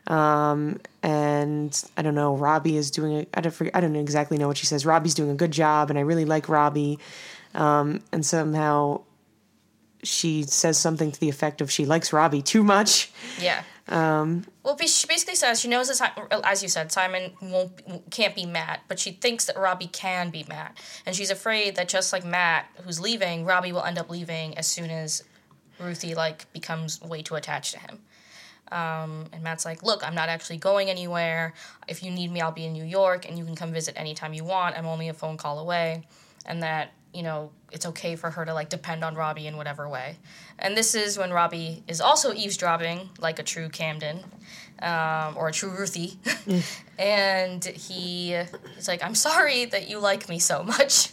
um, 0.07 0.81
and 1.05 1.85
I 1.97 2.03
don't 2.03 2.17
know. 2.17 2.35
Robbie 2.35 2.77
is 2.77 2.91
doing. 2.91 3.19
A, 3.19 3.27
I 3.35 3.43
don't. 3.43 3.53
Forget, 3.53 3.77
I 3.77 3.81
don't 3.81 3.95
exactly 3.95 4.39
know 4.39 4.49
what 4.49 4.57
she 4.57 4.67
says. 4.67 4.85
Robbie's 4.85 5.15
doing 5.15 5.31
a 5.31 5.35
good 5.35 5.53
job, 5.53 5.89
and 5.89 5.99
I 5.99 6.03
really 6.03 6.25
like 6.25 6.49
Robbie. 6.49 6.99
Um, 7.55 8.03
and 8.11 8.27
somehow 8.27 9.03
she 10.03 10.43
says 10.45 10.79
something 10.79 11.13
to 11.13 11.21
the 11.21 11.29
effect 11.29 11.61
of 11.61 11.71
she 11.71 11.85
likes 11.87 12.13
Robbie 12.13 12.43
too 12.43 12.65
much. 12.65 13.13
Yeah. 13.41 13.63
Um, 13.91 14.47
well, 14.63 14.79
she 14.79 15.07
basically 15.09 15.35
says 15.35 15.61
she 15.61 15.67
knows 15.67 15.89
that, 15.99 16.17
as 16.45 16.63
you 16.63 16.69
said, 16.69 16.93
Simon 16.93 17.33
won't 17.43 18.09
can't 18.11 18.37
be 18.37 18.47
Matt, 18.47 18.83
but 18.87 19.01
she 19.01 19.11
thinks 19.11 19.47
that 19.47 19.59
Robbie 19.59 19.89
can 19.89 20.31
be 20.31 20.47
Matt, 20.49 20.79
and 21.05 21.17
she's 21.17 21.31
afraid 21.31 21.75
that 21.75 21.89
just 21.89 22.13
like 22.13 22.25
Matt, 22.25 22.67
who's 22.85 23.01
leaving, 23.01 23.45
Robbie 23.45 23.73
will 23.73 23.83
end 23.83 23.99
up 23.99 24.09
leaving 24.09 24.57
as 24.57 24.69
soon 24.69 24.91
as 24.91 25.25
Ruthie 25.81 26.15
like 26.15 26.51
becomes 26.53 27.03
way 27.03 27.23
too 27.23 27.35
attached 27.35 27.73
to 27.75 27.81
him. 27.81 27.99
Um, 28.71 29.27
and 29.33 29.43
Matt's 29.43 29.65
like, 29.65 29.83
"Look, 29.83 30.07
I'm 30.07 30.15
not 30.15 30.29
actually 30.29 30.59
going 30.59 30.89
anywhere. 30.89 31.55
If 31.89 32.05
you 32.05 32.13
need 32.13 32.31
me, 32.31 32.41
I'll 32.41 32.53
be 32.53 32.67
in 32.67 32.73
New 32.73 32.85
York, 32.85 33.29
and 33.29 33.37
you 33.37 33.45
can 33.45 33.57
come 33.57 33.73
visit 33.73 33.95
anytime 33.99 34.33
you 34.35 34.45
want. 34.45 34.79
I'm 34.79 34.87
only 34.87 35.09
a 35.09 35.15
phone 35.15 35.37
call 35.37 35.59
away." 35.59 36.07
And 36.47 36.63
that 36.63 36.93
you 37.13 37.23
know 37.23 37.51
it's 37.73 37.87
okay 37.87 38.17
for 38.17 38.31
her 38.31 38.45
to 38.45 38.55
like 38.55 38.69
depend 38.69 39.05
on 39.05 39.15
Robbie 39.15 39.47
in 39.47 39.57
whatever 39.57 39.89
way. 39.89 40.17
And 40.59 40.77
this 40.77 40.95
is 40.95 41.19
when 41.19 41.33
Robbie 41.33 41.83
is 41.89 42.01
also 42.01 42.33
eavesdropping 42.33 43.11
like 43.19 43.39
a 43.39 43.43
true 43.43 43.69
Camden 43.69 44.21
um, 44.83 45.37
or 45.37 45.49
a 45.49 45.53
true 45.53 45.71
Ruthie, 45.71 46.19
and 46.99 47.65
he 47.65 48.37
he's 48.75 48.89
like, 48.89 49.03
"I'm 49.05 49.15
sorry 49.15 49.67
that 49.67 49.89
you 49.89 49.99
like 49.99 50.29
me 50.29 50.39
so 50.39 50.63
much." 50.63 51.11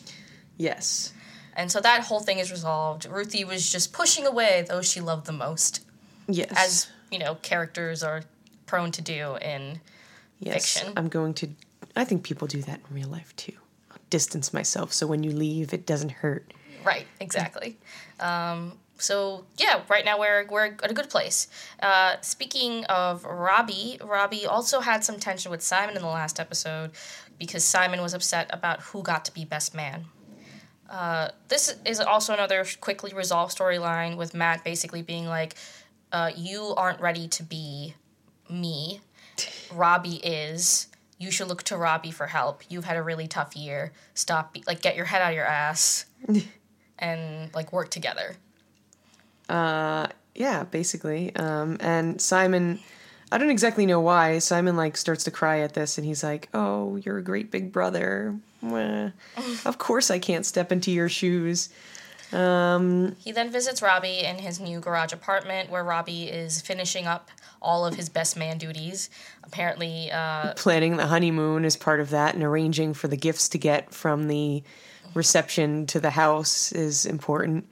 Yes. 0.58 1.14
And 1.56 1.72
so 1.72 1.80
that 1.82 2.02
whole 2.02 2.20
thing 2.20 2.38
is 2.38 2.52
resolved. 2.52 3.06
Ruthie 3.06 3.44
was 3.44 3.70
just 3.70 3.92
pushing 3.92 4.28
away 4.28 4.64
those 4.68 4.90
she 4.90 5.02
loved 5.02 5.26
the 5.26 5.32
most 5.32 5.84
Yes. 6.28 6.54
as 6.56 6.88
you 7.12 7.20
know 7.20 7.36
characters 7.36 8.04
are 8.04 8.24
prone 8.66 8.92
to 8.92 9.02
do 9.02 9.38
in 9.38 9.80
yes. 10.40 10.78
fiction. 10.78 10.94
I'm 10.98 11.08
going 11.08 11.34
to. 11.36 11.50
I 11.96 12.04
think 12.04 12.24
people 12.24 12.48
do 12.48 12.62
that 12.64 12.82
in 12.90 12.96
real 12.96 13.10
life 13.10 13.36
too. 13.36 13.54
Distance 14.10 14.54
myself 14.54 14.94
so 14.94 15.08
when 15.08 15.24
you 15.24 15.32
leave, 15.32 15.74
it 15.74 15.86
doesn't 15.86 16.12
hurt. 16.12 16.54
right 16.84 17.06
exactly 17.20 17.78
um, 18.20 18.74
so 18.98 19.46
yeah 19.58 19.82
right 19.90 20.06
now 20.06 20.18
we're, 20.20 20.46
we're 20.50 20.66
at 20.66 20.90
a 20.90 20.94
good 20.94 21.10
place 21.10 21.48
uh, 21.82 22.16
speaking 22.22 22.86
of 22.86 23.26
robbie 23.26 24.00
robbie 24.04 24.46
also 24.46 24.80
had 24.80 25.04
some 25.04 25.20
tension 25.20 25.52
with 25.52 25.62
simon 25.62 25.96
in 25.96 26.02
the 26.02 26.08
last 26.08 26.40
episode 26.40 26.92
because 27.38 27.64
simon 27.64 28.02
was 28.02 28.14
upset 28.14 28.50
about 28.52 28.82
who 28.82 29.04
got 29.04 29.26
to 29.26 29.34
be 29.34 29.44
best 29.46 29.76
man 29.76 30.06
uh, 30.90 31.28
this 31.50 31.76
is 31.86 32.00
also 32.00 32.34
another 32.34 32.66
quickly 32.80 33.14
resolved 33.14 33.56
storyline 33.58 34.16
with 34.18 34.34
matt 34.34 34.64
basically 34.64 35.02
being 35.02 35.26
like 35.26 35.56
uh, 36.14 36.32
you 36.36 36.74
aren't 36.78 37.02
ready 37.02 37.28
to 37.28 37.44
be 37.44 37.94
me 38.50 39.02
Robbie 39.74 40.18
is. 40.24 40.88
You 41.18 41.32
should 41.32 41.48
look 41.48 41.64
to 41.64 41.78
Robbie 41.78 42.12
for 42.12 42.28
help. 42.28 42.64
You've 42.70 42.86
had 42.86 42.98
a 42.98 43.02
really 43.04 43.28
tough 43.28 43.56
year. 43.56 43.92
Stop, 44.14 44.54
be- 44.54 44.64
like, 44.68 44.82
get 44.82 44.96
your 44.96 45.06
head 45.06 45.22
out 45.22 45.30
of 45.32 45.36
your 45.36 45.46
ass 45.46 46.06
and, 47.00 47.54
like, 47.56 47.74
work 47.74 47.90
together. 47.90 48.36
Uh, 49.50 50.08
Yeah, 50.36 50.64
basically. 50.66 51.36
Um, 51.36 51.78
and 51.80 52.22
Simon, 52.22 52.80
I 53.32 53.38
don't 53.40 53.50
exactly 53.50 53.86
know 53.88 54.00
why. 54.00 54.38
Simon 54.40 54.78
like 54.78 54.96
starts 54.96 55.24
to 55.24 55.32
cry 55.32 55.60
at 55.62 55.74
this, 55.74 55.98
and 55.98 56.06
he's 56.06 56.24
like, 56.24 56.48
"Oh, 56.54 56.98
you're 56.98 57.18
a 57.18 57.24
great 57.24 57.50
big 57.50 57.72
brother. 57.72 58.36
Mwah. 58.64 59.14
of 59.66 59.78
course, 59.80 60.12
I 60.12 60.20
can't 60.20 60.46
step 60.46 60.72
into 60.72 60.92
your 60.92 61.10
shoes." 61.10 61.70
Um, 62.32 63.16
He 63.20 63.32
then 63.32 63.50
visits 63.50 63.82
Robbie 63.82 64.20
in 64.20 64.38
his 64.40 64.60
new 64.60 64.80
garage 64.80 65.12
apartment 65.14 65.70
where 65.72 65.84
Robbie 65.84 66.26
is 66.26 66.62
finishing 66.62 67.08
up 67.08 67.32
all 67.62 67.86
of 67.86 67.96
his 67.96 68.10
best 68.10 68.38
man 68.38 68.58
duties. 68.58 69.10
Apparently, 69.44 70.12
uh, 70.12 70.54
Planning 70.56 70.98
the 70.98 71.08
honeymoon 71.08 71.66
is 71.66 71.76
part 71.76 72.00
of 72.00 72.10
that, 72.12 72.36
and 72.36 72.44
arranging 72.44 72.94
for 72.94 73.08
the 73.08 73.18
gifts 73.18 73.50
to 73.50 73.58
get 73.58 73.94
from 73.94 74.28
the 74.28 74.64
reception 75.14 75.86
to 75.88 76.00
the 76.00 76.12
house 76.12 76.72
is 76.72 77.06
important. 77.06 77.68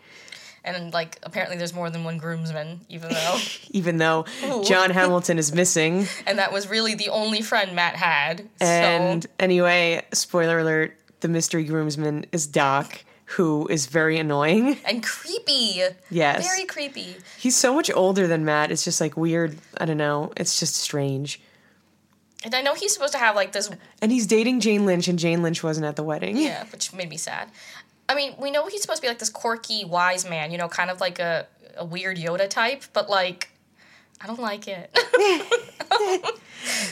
and, 0.64 0.92
like, 0.94 1.20
apparently 1.24 1.58
there's 1.58 1.74
more 1.74 1.90
than 1.92 2.04
one 2.04 2.18
groomsman, 2.18 2.82
even 2.90 3.10
though. 3.10 3.38
Even 3.70 3.98
though 3.98 4.26
John 4.66 4.90
Hamilton 4.90 5.38
is 5.38 5.54
missing, 5.54 6.08
and 6.26 6.40
that 6.40 6.52
was 6.52 6.68
really 6.68 6.96
the 6.96 7.10
only 7.10 7.42
friend 7.42 7.76
Matt 7.76 7.96
had. 7.96 8.50
and 8.60 9.24
so, 9.24 9.30
anyway, 9.40 10.04
spoiler 10.14 10.60
alert: 10.60 10.98
the 11.20 11.28
mystery 11.28 11.66
groomsman 11.66 12.26
is 12.32 12.48
Doc, 12.48 13.04
who 13.36 13.68
is 13.68 13.86
very 13.86 14.18
annoying. 14.18 14.78
and 14.86 15.04
creepy. 15.04 15.82
Yes. 16.10 16.46
Very 16.46 16.66
creepy. 16.66 17.18
He's 17.38 17.56
so 17.56 17.74
much 17.74 17.92
older 17.92 18.28
than 18.28 18.46
Matt. 18.46 18.72
It's 18.72 18.84
just 18.84 19.02
like 19.02 19.18
weird. 19.18 19.58
I 19.78 19.86
don't 19.86 19.98
know. 19.98 20.32
It's 20.38 20.60
just 20.60 20.76
strange. 20.76 21.42
And 22.46 22.54
I 22.54 22.62
know 22.62 22.76
he's 22.76 22.94
supposed 22.94 23.14
to 23.14 23.20
have, 23.20 23.36
like, 23.36 23.54
this 23.54 23.72
And 24.02 24.12
he's 24.12 24.28
dating 24.28 24.60
Jane 24.60 24.86
Lynch, 24.86 25.08
and 25.08 25.18
Jane 25.18 25.42
Lynch 25.42 25.64
wasn't 25.64 25.88
at 25.88 25.96
the 25.96 26.04
wedding. 26.04 26.38
Yeah, 26.38 26.64
which 26.72 26.94
made 26.94 27.10
me 27.10 27.18
sad. 27.18 27.50
I 28.08 28.14
mean, 28.14 28.36
we 28.40 28.52
know 28.52 28.68
he's 28.68 28.84
supposed 28.84 28.98
to 28.98 29.02
be 29.02 29.08
like 29.08 29.18
this 29.18 29.32
quirky, 29.32 29.84
wise 29.84 30.30
man, 30.30 30.52
you 30.52 30.60
know, 30.60 30.68
kind 30.68 30.92
of 30.92 31.02
like 31.02 31.18
a, 31.18 31.48
a 31.76 31.84
weird 31.84 32.18
Yoda 32.18 32.48
type, 32.48 32.84
but 32.94 33.10
like, 33.10 33.50
I 34.22 34.28
don't 34.28 34.40
like 34.40 34.68
it. 34.68 34.98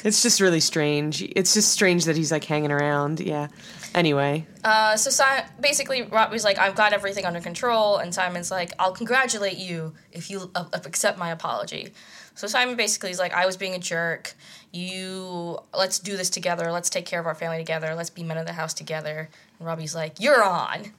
It's 0.04 0.22
just 0.22 0.40
really 0.40 0.60
strange. 0.60 1.22
It's 1.22 1.54
just 1.54 1.72
strange 1.72 2.06
that 2.06 2.16
he's 2.16 2.32
like 2.32 2.44
hanging 2.44 2.72
around. 2.72 3.20
Yeah. 3.20 3.48
Anyway, 3.96 4.46
uh, 4.64 4.96
so 4.98 5.10
si- 5.10 5.46
basically, 5.60 6.02
Robbie's 6.02 6.44
like, 6.44 6.58
I've 6.58 6.76
got 6.76 6.94
everything 6.94 7.26
under 7.26 7.40
control, 7.40 7.98
and 7.98 8.14
Simon's 8.14 8.50
like, 8.50 8.74
I'll 8.80 8.92
congratulate 8.92 9.58
you 9.58 9.94
if 10.12 10.32
you 10.32 10.50
uh, 10.56 10.66
accept 10.74 11.20
my 11.20 11.30
apology. 11.30 11.94
So 12.34 12.48
Simon 12.48 12.76
basically 12.76 13.12
is 13.12 13.20
like, 13.20 13.34
I 13.34 13.46
was 13.46 13.56
being 13.56 13.76
a 13.76 13.80
jerk. 13.80 14.34
You, 14.72 15.60
let's 15.78 16.00
do 16.00 16.18
this 16.18 16.32
together. 16.32 16.72
Let's 16.72 16.90
take 16.90 17.06
care 17.06 17.20
of 17.20 17.28
our 17.28 17.36
family 17.36 17.58
together. 17.60 17.94
Let's 17.94 18.10
be 18.10 18.24
men 18.24 18.38
of 18.38 18.48
the 18.48 18.54
house 18.54 18.74
together. 18.74 19.30
And 19.60 19.68
Robbie's 19.68 19.94
like, 19.94 20.20
You're 20.20 20.44
on. 20.44 20.92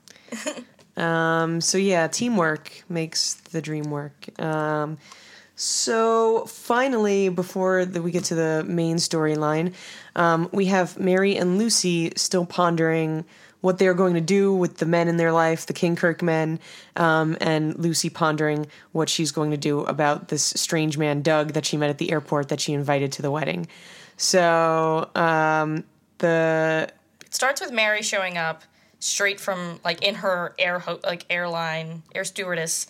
um, 0.97 1.61
so 1.61 1.76
yeah, 1.78 2.07
teamwork 2.07 2.85
makes 2.88 3.35
the 3.35 3.61
dream 3.61 3.90
work. 3.90 4.28
Um, 4.40 4.99
so 5.56 6.46
finally, 6.46 7.28
before 7.28 7.84
the, 7.84 8.02
we 8.02 8.11
get 8.11 8.25
to 8.25 8.34
the 8.34 8.64
main 8.66 8.96
storyline, 8.96 9.75
um, 10.16 10.49
we 10.52 10.66
have 10.66 10.99
Mary 10.99 11.37
and 11.37 11.58
Lucy 11.58 12.12
still 12.16 12.44
pondering 12.44 13.25
what 13.61 13.78
they're 13.78 13.94
going 13.94 14.12
to 14.12 14.20
do 14.20 14.54
with 14.54 14.76
the 14.76 14.84
men 14.84 15.08
in 15.08 15.16
their 15.16 15.32
life, 15.32 15.64
the 15.64 15.73
Kinkirk 15.73 16.23
men, 16.23 16.61
um, 16.96 17.34
and 17.40 17.78
Lucy 17.78 18.11
pondering 18.11 18.66
what 18.92 19.08
she's 19.08 19.32
going 19.32 19.52
to 19.52 19.56
do 19.56 19.80
about 19.84 20.28
this 20.28 20.42
strange 20.42 20.99
man, 20.99 21.23
Doug, 21.23 21.52
that 21.52 21.64
she 21.64 21.78
met 21.78 21.88
at 21.88 21.96
the 21.96 22.11
airport 22.11 22.50
that 22.50 22.61
she 22.61 22.75
invited 22.75 23.12
to 23.12 23.23
the 23.23 23.30
wedding. 23.30 23.66
So 24.18 25.08
um, 25.14 25.84
the 26.18 26.90
It 27.25 27.34
starts 27.34 27.61
with 27.61 27.73
Mary 27.73 28.02
showing 28.02 28.37
up 28.37 28.64
straight 28.99 29.40
from 29.40 29.80
like 29.84 30.02
in 30.02 30.16
her 30.16 30.54
air 30.58 30.80
ho- 30.80 31.00
like 31.04 31.26
airline 31.30 32.02
air 32.14 32.25
stewardess 32.25 32.87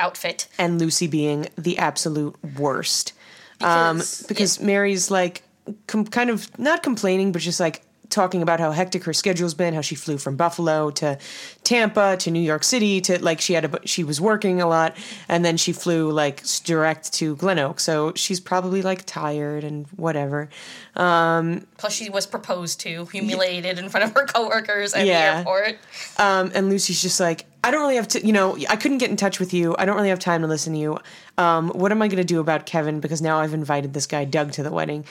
outfit. 0.00 0.46
and 0.58 0.78
Lucy 0.80 1.06
being 1.06 1.48
the 1.56 1.78
absolute 1.78 2.34
worst. 2.58 3.12
um, 3.60 3.96
Because- 3.98 4.22
because 4.28 4.60
Mary's 4.60 5.10
like 5.10 5.42
com- 5.86 6.06
kind 6.06 6.30
of 6.30 6.56
not 6.58 6.82
complaining, 6.82 7.32
but 7.32 7.42
just 7.42 7.58
like 7.60 7.82
talking 8.10 8.40
about 8.40 8.58
how 8.58 8.70
hectic 8.72 9.04
her 9.04 9.12
schedule's 9.12 9.52
been, 9.52 9.74
how 9.74 9.82
she 9.82 9.94
flew 9.94 10.16
from 10.16 10.34
Buffalo 10.34 10.90
to 10.90 11.18
Tampa 11.62 12.16
to 12.18 12.30
New 12.30 12.40
York 12.40 12.64
City 12.64 13.02
to 13.02 13.22
like 13.22 13.38
she 13.38 13.52
had 13.52 13.66
a 13.66 13.80
she 13.84 14.02
was 14.02 14.18
working 14.18 14.62
a 14.62 14.66
lot, 14.66 14.96
and 15.28 15.44
then 15.44 15.56
she 15.58 15.72
flew 15.72 16.10
like 16.10 16.42
direct 16.64 17.12
to 17.14 17.36
Glen 17.36 17.58
Oak, 17.58 17.80
so 17.80 18.12
she's 18.16 18.40
probably 18.40 18.80
like 18.80 19.04
tired 19.04 19.62
and 19.64 19.86
whatever. 19.96 20.48
Plus, 20.94 21.92
she 21.92 22.08
was 22.10 22.26
proposed 22.26 22.80
to, 22.80 23.04
humiliated 23.06 23.78
in 23.78 23.88
front 23.88 24.04
of 24.06 24.14
her 24.14 24.24
coworkers 24.26 24.94
at 24.94 25.06
Yeah. 25.06 25.30
the 25.30 25.38
airport. 25.38 25.78
Um, 26.16 26.50
and 26.54 26.68
Lucy's 26.70 27.00
just 27.02 27.20
like, 27.20 27.44
I 27.68 27.70
don't 27.70 27.82
really 27.82 27.96
have 27.96 28.08
to, 28.08 28.26
you 28.26 28.32
know, 28.32 28.56
I 28.70 28.76
couldn't 28.76 28.96
get 28.96 29.10
in 29.10 29.16
touch 29.18 29.38
with 29.38 29.52
you. 29.52 29.76
I 29.78 29.84
don't 29.84 29.94
really 29.94 30.08
have 30.08 30.18
time 30.18 30.40
to 30.40 30.46
listen 30.46 30.72
to 30.72 30.78
you. 30.78 30.98
Um, 31.36 31.68
what 31.68 31.92
am 31.92 32.00
I 32.00 32.08
going 32.08 32.16
to 32.16 32.24
do 32.24 32.40
about 32.40 32.64
Kevin? 32.64 32.98
Because 32.98 33.20
now 33.20 33.40
I've 33.40 33.52
invited 33.52 33.92
this 33.92 34.06
guy 34.06 34.24
Doug 34.24 34.52
to 34.52 34.62
the 34.62 34.72
wedding. 34.72 35.04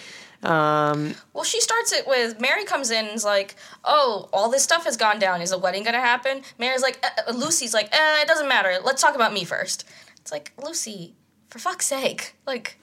Well, 1.33 1.43
she 1.43 1.61
starts 1.61 1.91
it 1.91 2.07
with 2.07 2.41
Mary 2.41 2.65
comes 2.65 2.89
in 2.89 3.05
and 3.05 3.15
is 3.15 3.23
like, 3.23 3.55
"Oh, 3.85 4.27
all 4.33 4.49
this 4.49 4.63
stuff 4.63 4.85
has 4.85 4.97
gone 4.97 5.19
down. 5.19 5.43
Is 5.43 5.51
the 5.51 5.57
wedding 5.59 5.83
gonna 5.83 5.99
happen?" 5.99 6.41
Mary's 6.57 6.81
like, 6.81 6.99
uh, 7.03 7.29
uh, 7.29 7.33
Lucy's 7.33 7.75
like, 7.75 7.89
eh, 7.91 8.21
"It 8.21 8.27
doesn't 8.27 8.47
matter. 8.47 8.79
Let's 8.83 9.03
talk 9.03 9.13
about 9.13 9.33
me 9.33 9.43
first. 9.43 9.85
It's 10.17 10.31
like 10.31 10.51
Lucy, 10.59 11.13
for 11.49 11.59
fuck's 11.59 11.85
sake, 11.85 12.33
like, 12.47 12.79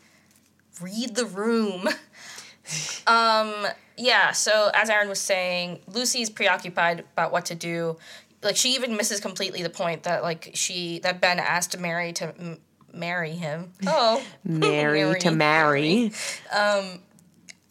read 0.80 1.16
the 1.16 1.26
room. 1.26 1.88
um, 3.08 3.66
yeah. 3.96 4.32
So 4.32 4.70
as 4.74 4.90
Aaron 4.90 5.08
was 5.08 5.20
saying, 5.20 5.80
Lucy's 5.86 6.30
preoccupied 6.30 7.00
about 7.00 7.32
what 7.32 7.44
to 7.46 7.54
do. 7.54 7.96
Like 8.44 8.56
she 8.56 8.74
even 8.74 8.96
misses 8.96 9.20
completely 9.20 9.62
the 9.62 9.70
point 9.70 10.02
that 10.04 10.22
like 10.22 10.50
she 10.54 10.98
that 11.00 11.20
Ben 11.20 11.38
asked 11.40 11.78
Mary 11.78 12.12
to 12.14 12.26
m- 12.38 12.58
marry 12.92 13.30
him. 13.32 13.72
Oh, 13.86 14.22
Mary 14.44 15.18
to 15.20 15.30
marry. 15.30 16.12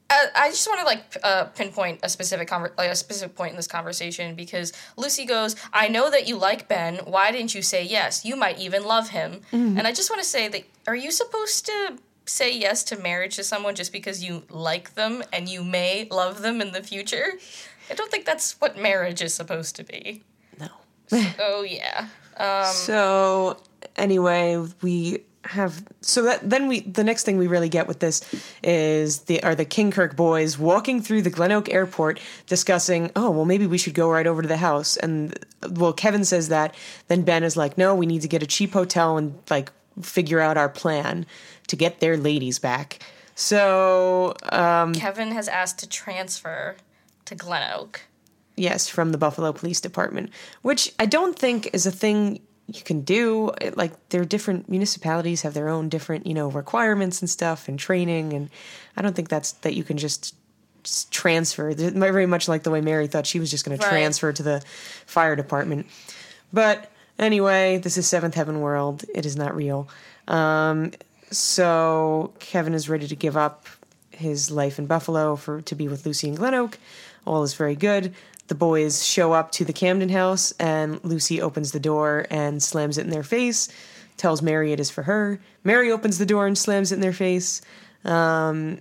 I, 0.10 0.27
I 0.36 0.50
just 0.50 0.68
want 0.68 0.80
to 0.82 0.86
like 0.86 1.18
uh, 1.24 1.46
pinpoint 1.46 2.01
a 2.03 2.10
specific 2.10 2.48
conver- 2.50 2.77
like 2.77 2.92
a 2.92 2.96
specific 2.96 3.36
point 3.36 3.51
in 3.51 3.56
this 3.56 3.68
conversation 3.68 4.36
because 4.36 4.72
Lucy 4.98 5.25
goes, 5.25 5.56
"I 5.72 5.88
know 5.88 6.10
that 6.12 6.27
you 6.27 6.38
like 6.38 6.68
Ben. 6.68 6.98
Why 7.06 7.32
didn't 7.32 7.56
you 7.56 7.62
say 7.62 7.84
yes? 7.84 8.24
You 8.25 8.36
might 8.36 8.60
even 8.60 8.84
love 8.84 9.10
him." 9.10 9.42
And 9.51 9.88
I 9.88 9.92
just 9.92 10.10
want 10.10 10.22
to 10.22 10.27
say 10.27 10.48
that 10.50 10.63
are 10.88 10.96
you 10.96 11.10
supposed 11.12 11.65
to 11.65 11.98
say 12.25 12.56
yes 12.56 12.84
to 12.86 12.98
marriage 12.98 13.36
to 13.38 13.44
someone 13.44 13.75
just 13.75 13.92
because 13.92 14.24
you 14.24 14.44
like 14.50 14.94
them 14.96 15.24
and 15.34 15.50
you 15.50 15.63
may 15.63 16.08
love 16.12 16.42
them 16.42 16.62
in 16.62 16.74
the 16.74 16.84
future? 16.84 17.34
I 17.89 17.96
don't 17.96 18.12
think 18.12 18.25
that's 18.25 18.60
what 18.62 18.77
marriage 18.77 19.22
is 19.22 19.34
supposed 19.34 19.75
to 19.77 19.84
be. 19.84 20.24
Oh 21.39 21.63
yeah. 21.63 22.08
so 22.65 23.58
anyway, 23.96 24.63
we 24.82 25.24
have 25.46 25.84
so 26.00 26.24
that 26.24 26.50
then 26.50 26.67
we 26.67 26.82
the 26.82 27.03
next 27.03 27.24
thing 27.24 27.38
we 27.38 27.48
really 27.48 27.67
get 27.67 27.88
with 27.88 28.00
this 28.00 28.24
is 28.63 29.22
the 29.22 29.43
are 29.43 29.55
the 29.55 29.65
Kinkirk 29.65 30.15
boys 30.15 30.58
walking 30.58 31.01
through 31.01 31.22
the 31.22 31.29
Glen 31.29 31.51
Oak 31.51 31.70
airport 31.70 32.20
discussing, 32.48 33.12
oh 33.15 33.29
well 33.29 33.46
maybe 33.46 33.67
we 33.67 33.77
should 33.77 33.93
go 33.93 34.10
right 34.10 34.25
over 34.25 34.41
to 34.41 34.48
the 34.48 34.58
house 34.58 34.96
and 34.98 35.38
well 35.72 35.93
Kevin 35.93 36.24
says 36.24 36.50
that 36.50 36.74
then 37.08 37.24
Ben 37.24 37.43
is 37.43 37.58
like, 37.58 37.77
no, 37.77 37.93
we 37.93 38.05
need 38.05 38.22
to 38.22 38.27
get 38.27 38.41
a 38.41 38.48
cheap 38.48 38.74
hotel 38.74 39.17
and 39.17 39.38
like 39.50 39.72
figure 40.01 40.39
out 40.39 40.58
our 40.58 40.70
plan 40.70 41.25
to 41.67 41.75
get 41.75 42.00
their 42.00 42.17
ladies 42.17 42.60
back. 42.60 43.00
So 43.36 44.36
um, 44.50 44.93
Kevin 44.93 45.32
has 45.32 45.48
asked 45.48 45.79
to 45.79 45.89
transfer 45.89 46.77
to 47.25 47.36
Glen 47.36 47.70
Oak. 47.74 48.01
Yes, 48.55 48.88
from 48.88 49.12
the 49.12 49.17
Buffalo 49.17 49.51
Police 49.51 49.81
Department, 49.81 50.29
which 50.62 50.93
I 51.00 51.05
don't 51.07 51.38
think 51.38 51.69
is 51.74 51.86
a 51.86 51.91
thing 51.91 52.39
you 52.67 52.81
can 52.83 53.01
do. 53.01 53.51
It- 53.60 53.75
Like, 53.77 53.93
are 54.13 54.24
different 54.25 54.69
municipalities 54.69 55.41
have 55.41 55.53
their 55.53 55.69
own 55.69 55.89
different, 55.89 56.27
you 56.27 56.33
know, 56.33 56.50
requirements 56.50 57.19
and 57.22 57.29
stuff 57.29 57.67
and 57.67 57.79
training, 57.79 58.31
and 58.33 58.50
I 58.95 59.01
don't 59.01 59.15
think 59.15 59.29
that's 59.29 59.53
that 59.63 59.74
you 59.74 59.83
can 59.83 59.98
just, 59.98 60.36
just 60.83 61.12
transfer. 61.12 61.74
Very 61.74 62.25
much 62.27 62.48
like 62.48 62.63
the 62.63 62.69
way 62.72 62.79
Mary 62.81 63.07
thought 63.07 63.25
she 63.25 63.39
was 63.39 63.50
just 63.50 63.65
going 63.65 63.77
to 63.77 63.83
transfer 63.89 64.31
to 64.31 64.43
the 64.43 64.62
fire 65.07 65.36
department. 65.36 65.88
But 66.53 66.91
anyway, 67.17 67.79
this 67.79 67.98
is 67.98 68.05
Seventh 68.07 68.36
Heaven 68.36 68.62
World. 68.62 69.03
It 69.15 69.25
is 69.25 69.36
not 69.36 69.55
real. 69.55 69.89
Um, 70.27 70.91
so 71.31 72.33
Kevin 72.39 72.74
is 72.74 72.88
ready 72.88 73.07
to 73.07 73.15
give 73.15 73.36
up 73.36 73.65
his 74.12 74.51
life 74.51 74.77
in 74.77 74.86
Buffalo 74.86 75.36
for 75.36 75.62
to 75.63 75.75
be 75.75 75.88
with 75.88 76.05
Lucy 76.05 76.27
and 76.27 76.38
Glen 76.38 76.53
Oak. 76.53 76.77
All 77.25 77.43
is 77.43 77.53
very 77.55 77.75
good. 77.75 78.13
The 78.47 78.55
boys 78.55 79.05
show 79.05 79.33
up 79.33 79.51
to 79.53 79.65
the 79.65 79.73
Camden 79.73 80.09
house, 80.09 80.51
and 80.59 81.03
Lucy 81.03 81.41
opens 81.41 81.71
the 81.71 81.79
door 81.79 82.27
and 82.29 82.62
slams 82.62 82.97
it 82.97 83.01
in 83.05 83.09
their 83.09 83.23
face. 83.23 83.69
Tells 84.17 84.41
Mary 84.41 84.71
it 84.73 84.79
is 84.79 84.89
for 84.89 85.03
her. 85.03 85.39
Mary 85.63 85.91
opens 85.91 86.17
the 86.17 86.25
door 86.25 86.45
and 86.45 86.57
slams 86.57 86.91
it 86.91 86.95
in 86.95 87.01
their 87.01 87.13
face. 87.13 87.62
Um, 88.05 88.79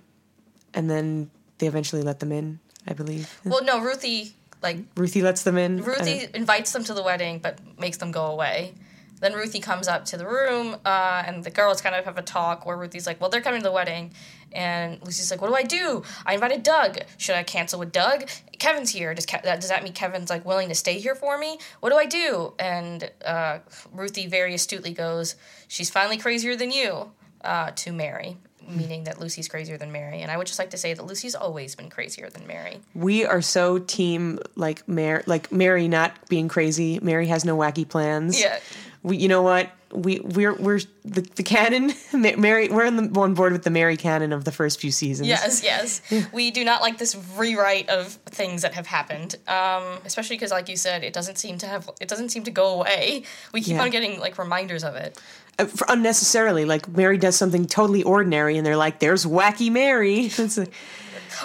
and 0.75 0.91
then 0.91 1.31
they 1.59 1.67
eventually 1.69 2.03
let 2.03 2.21
them 2.21 2.33
in, 2.33 2.59
I 2.87 2.93
believe. 2.93 3.39
Well, 3.45 3.65
no, 3.65 3.81
Ruthie 3.81 4.35
like 4.63 4.79
Ruthie 4.97 5.23
lets 5.23 5.43
them 5.43 5.59
in. 5.59 5.83
Ruthie 5.83 6.29
invites 6.35 6.73
them 6.73 6.85
to 6.85 6.95
the 6.95 7.03
wedding, 7.03 7.39
but 7.39 7.59
makes 7.79 7.97
them 7.97 8.13
go 8.13 8.27
away. 8.27 8.75
Then 9.23 9.33
Ruthie 9.33 9.61
comes 9.61 9.89
up 9.89 10.05
to 10.07 10.17
the 10.19 10.27
room, 10.27 10.77
uh, 10.85 11.23
and 11.27 11.43
the 11.45 11.51
girls 11.51 11.81
kind 11.81 11.95
of 11.95 12.05
have 12.05 12.19
a 12.19 12.23
talk 12.23 12.67
where 12.67 12.77
Ruthie's 12.77 13.07
like, 13.07 13.21
"Well, 13.21 13.31
they're 13.31 13.41
coming 13.41 13.61
to 13.61 13.65
the 13.65 13.73
wedding," 13.73 14.13
and 14.53 15.01
Lucy's 15.03 15.31
like, 15.31 15.41
"What 15.41 15.49
do 15.49 15.55
I 15.55 15.63
do? 15.63 16.03
I 16.27 16.35
invited 16.35 16.63
Doug. 16.63 16.99
Should 17.17 17.37
I 17.37 17.43
cancel 17.45 17.79
with 17.79 17.93
Doug? 17.93 18.29
Kevin's 18.59 18.91
here. 18.91 19.15
Does 19.15 19.25
Ke- 19.25 19.43
that 19.43 19.61
does 19.61 19.71
that 19.71 19.83
mean 19.83 19.93
Kevin's 19.93 20.29
like 20.29 20.45
willing 20.45 20.69
to 20.69 20.75
stay 20.75 20.99
here 20.99 21.15
for 21.15 21.39
me? 21.39 21.59
What 21.81 21.91
do 21.91 21.97
I 21.97 22.07
do?" 22.07 22.53
And 22.59 23.11
uh, 23.25 23.59
Ruthie 23.93 24.27
very 24.27 24.55
astutely 24.55 24.93
goes, 24.93 25.37
"She's 25.69 25.89
finally 25.89 26.19
crazier 26.19 26.55
than 26.57 26.71
you." 26.71 27.13
Uh, 27.45 27.73
to 27.75 27.93
Mary, 27.93 28.37
meaning 28.69 29.03
that 29.03 29.19
Lucy's 29.21 29.49
crazier 29.49 29.77
than 29.77 29.91
Mary, 29.91 30.21
and 30.21 30.31
I 30.31 30.37
would 30.37 30.47
just 30.47 30.61
like 30.61 30.71
to 30.71 30.77
say 30.77 30.95
that 30.95 31.03
Lucy's 31.05 31.35
always 31.35 31.75
been 31.75 31.91
crazier 31.91 32.31
than 32.31 32.47
Mary. 32.47 32.81
we 32.95 33.25
are 33.25 33.43
so 33.43 33.81
team 33.81 34.39
like 34.55 34.87
Mary, 34.89 35.25
like 35.27 35.51
Mary 35.51 35.89
not 35.89 36.13
being 36.29 36.47
crazy. 36.47 37.01
Mary 37.03 37.27
has 37.27 37.45
no 37.45 37.57
wacky 37.57 37.89
plans. 37.89 38.41
Yeah. 38.41 38.61
We, 39.03 39.17
you 39.17 39.29
know 39.29 39.43
what? 39.43 39.71
We 39.93 40.21
we're 40.21 40.55
we're 40.55 40.81
the, 41.05 41.21
the 41.35 41.43
canon. 41.43 41.93
Mary, 42.41 42.69
we're 42.69 42.87
on 42.87 42.97
the 42.97 43.21
on 43.21 43.35
board 43.35 43.53
with 43.53 43.63
the 43.63 43.71
Mary 43.71 43.97
canon 43.99 44.33
of 44.33 44.45
the 44.45 44.53
first 44.53 44.81
few 44.81 44.91
seasons. 44.91 45.29
Yes, 45.29 45.63
yes. 45.63 46.01
We 46.33 46.51
do 46.51 46.65
not 46.65 46.81
like 46.81 46.97
this 46.97 47.15
rewrite 47.37 47.91
of 47.91 48.13
things 48.27 48.63
that 48.63 48.73
have 48.75 48.87
happened, 48.87 49.37
um, 49.49 49.99
especially 50.07 50.37
because, 50.37 50.51
like 50.51 50.69
you 50.71 50.77
said, 50.77 51.05
it 51.05 51.13
doesn't 51.13 51.37
seem 51.37 51.59
to 51.59 51.67
have. 51.67 51.91
It 52.01 52.09
doesn't 52.09 52.31
seem 52.31 52.45
to 52.45 52.51
go 52.51 52.81
away. 52.81 53.25
We 53.53 53.61
keep 53.61 53.75
Yeah. 53.75 53.83
on 53.83 53.91
getting 53.91 54.19
like 54.19 54.39
reminders 54.39 54.83
of 54.83 54.95
it. 54.97 55.21
Uh, 55.59 55.67
unnecessarily. 55.89 56.65
Like 56.65 56.89
Mary 56.89 57.19
does 57.19 57.37
something 57.37 57.67
totally 57.67 58.03
ordinary, 58.03 58.57
and 58.57 58.65
they're 58.67 58.79
like, 58.79 58.99
"There's 59.01 59.27
wacky 59.27 59.71
Mary." 59.71 60.31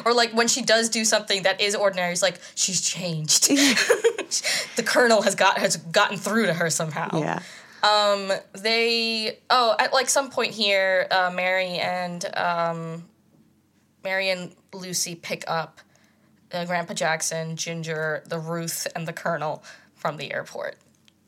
Or 0.05 0.13
like 0.13 0.31
when 0.31 0.47
she 0.47 0.61
does 0.61 0.89
do 0.89 1.05
something 1.05 1.43
that 1.43 1.61
is 1.61 1.75
ordinary, 1.75 2.11
it's 2.11 2.21
like 2.21 2.39
she's 2.55 2.81
changed. 2.81 3.47
the 4.75 4.83
colonel 4.83 5.21
has 5.21 5.35
got 5.35 5.57
has 5.57 5.77
gotten 5.77 6.17
through 6.17 6.47
to 6.47 6.53
her 6.53 6.69
somehow. 6.69 7.09
yeah. 7.19 7.41
they 8.53 9.39
oh 9.49 9.75
at 9.79 9.93
like 9.93 10.09
some 10.09 10.29
point 10.29 10.51
here 10.51 11.07
uh, 11.11 11.31
mary 11.33 11.77
and 11.77 12.25
um, 12.35 13.05
mary 14.03 14.29
and 14.29 14.53
lucy 14.73 15.15
pick 15.15 15.45
up 15.47 15.79
uh, 16.51 16.65
grandpa 16.65 16.93
jackson 16.93 17.55
ginger 17.55 18.23
the 18.27 18.39
ruth 18.39 18.87
and 18.95 19.07
the 19.07 19.13
colonel 19.13 19.63
from 19.97 20.17
the 20.17 20.31
airport, 20.33 20.77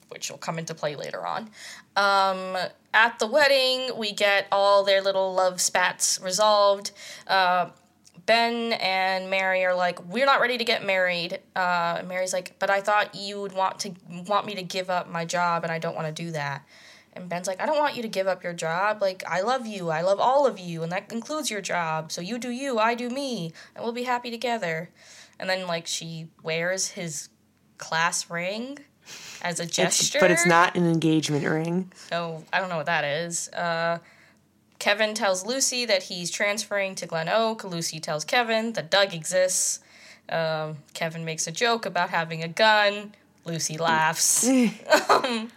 which 0.10 0.32
will 0.32 0.38
come 0.38 0.58
into 0.58 0.74
play 0.74 0.96
later 0.96 1.25
on. 1.25 1.50
Um, 1.96 2.56
at 2.94 3.20
the 3.20 3.28
wedding, 3.28 3.98
we 3.98 4.13
get 4.13 4.48
all 4.51 4.84
their 4.84 5.01
little 5.01 5.34
love 5.34 5.60
spats 5.60 6.20
resolved. 6.22 6.92
Uh, 7.28 7.70
Ben 8.29 8.74
and 8.74 9.27
Mary 9.31 9.65
are 9.65 9.74
like, 9.74 10.05
"We're 10.05 10.27
not 10.27 10.39
ready 10.39 10.59
to 10.59 10.63
get 10.63 10.86
married." 10.86 11.39
Uh, 11.55 12.03
Mary's 12.05 12.31
like, 12.31 12.53
"But 12.59 12.69
I 12.69 12.79
thought 12.79 13.15
you 13.15 13.41
would 13.41 13.53
want 13.53 13.79
to 13.79 13.93
want 14.27 14.45
me 14.45 14.53
to 14.53 14.62
give 14.62 14.88
up 14.91 15.09
my 15.09 15.25
job, 15.25 15.63
and 15.63 15.71
I 15.71 15.79
don't 15.79 15.95
want 15.95 16.15
to 16.15 16.24
do 16.24 16.29
that." 16.31 16.63
And 17.13 17.27
Ben's 17.27 17.48
like, 17.48 17.59
"I 17.59 17.65
don't 17.65 17.79
want 17.79 17.95
you 17.95 18.03
to 18.03 18.07
give 18.07 18.27
up 18.27 18.43
your 18.43 18.53
job. 18.53 19.01
Like, 19.01 19.24
I 19.27 19.41
love 19.41 19.65
you. 19.65 19.89
I 19.89 20.01
love 20.01 20.19
all 20.19 20.45
of 20.45 20.59
you, 20.59 20.83
and 20.83 20.91
that 20.91 21.12
includes 21.12 21.50
your 21.50 21.62
job. 21.62 22.12
So 22.12 22.21
you 22.21 22.38
do 22.38 22.51
you, 22.51 22.77
I 22.77 22.93
do 22.93 23.09
me, 23.09 23.51
and 23.75 23.83
we'll 23.83 23.93
be 23.93 24.03
happy 24.03 24.29
together." 24.29 24.91
And 25.39 25.50
then 25.50 25.65
like 25.65 25.88
she 25.88 26.27
wears 26.43 26.89
his 26.89 27.29
class 27.79 28.29
ring 28.29 28.77
as 29.41 29.59
a 29.59 29.65
gesture, 29.65 30.17
It's, 30.17 30.21
but 30.21 30.29
it's 30.29 30.45
not 30.45 30.75
an 30.75 30.86
engagement 30.86 31.48
ring. 31.48 31.91
so 32.12 32.43
I 32.53 32.59
don't 32.59 32.69
know 32.69 32.77
what 32.77 32.86
that 32.86 33.05
is. 33.05 33.50
Uh, 33.50 33.98
Kevin 34.79 35.13
tells 35.13 35.45
Lucy 35.45 35.86
that 35.86 36.03
he's 36.03 36.31
transferring 36.31 36.95
to 36.95 37.05
Glen 37.05 37.29
Oak. 37.29 37.63
Lucy 37.63 38.00
tells 38.00 38.24
Kevin 38.25 38.74
that 38.74 38.89
Doug 38.89 39.13
exists. 39.13 39.79
Um, 40.29 40.77
Kevin 40.93 41.25
makes 41.25 41.48
a 41.48 41.51
joke 41.51 41.86
about 41.86 42.09
having 42.09 42.43
a 42.43 42.48
gun. 42.48 43.13
Lucy 43.45 43.77
laughs. 43.77 44.48
um, 45.09 45.51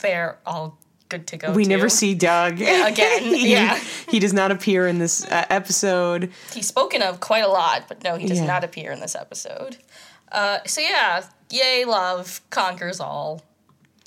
they're 0.00 0.38
all 0.44 0.76
good 1.08 1.26
to 1.28 1.36
go. 1.36 1.52
We 1.52 1.64
never 1.64 1.88
see 1.88 2.14
Doug 2.14 2.54
again, 2.54 3.22
he, 3.22 3.52
yeah. 3.52 3.78
he 4.08 4.18
does 4.18 4.32
not 4.32 4.50
appear 4.50 4.88
in 4.88 4.98
this 4.98 5.24
uh, 5.26 5.44
episode. 5.50 6.32
He's 6.52 6.66
spoken 6.66 7.02
of 7.02 7.20
quite 7.20 7.44
a 7.44 7.48
lot, 7.48 7.84
but 7.86 8.02
no, 8.02 8.16
he 8.16 8.26
does 8.26 8.40
Yeah. 8.40 8.46
not 8.46 8.64
appear 8.64 8.90
in 8.90 9.00
this 9.00 9.14
episode. 9.14 9.76
Uh, 10.32 10.58
so 10.66 10.80
yeah, 10.80 11.24
yay, 11.50 11.84
love 11.84 12.40
conquers 12.50 12.98
all. 12.98 13.42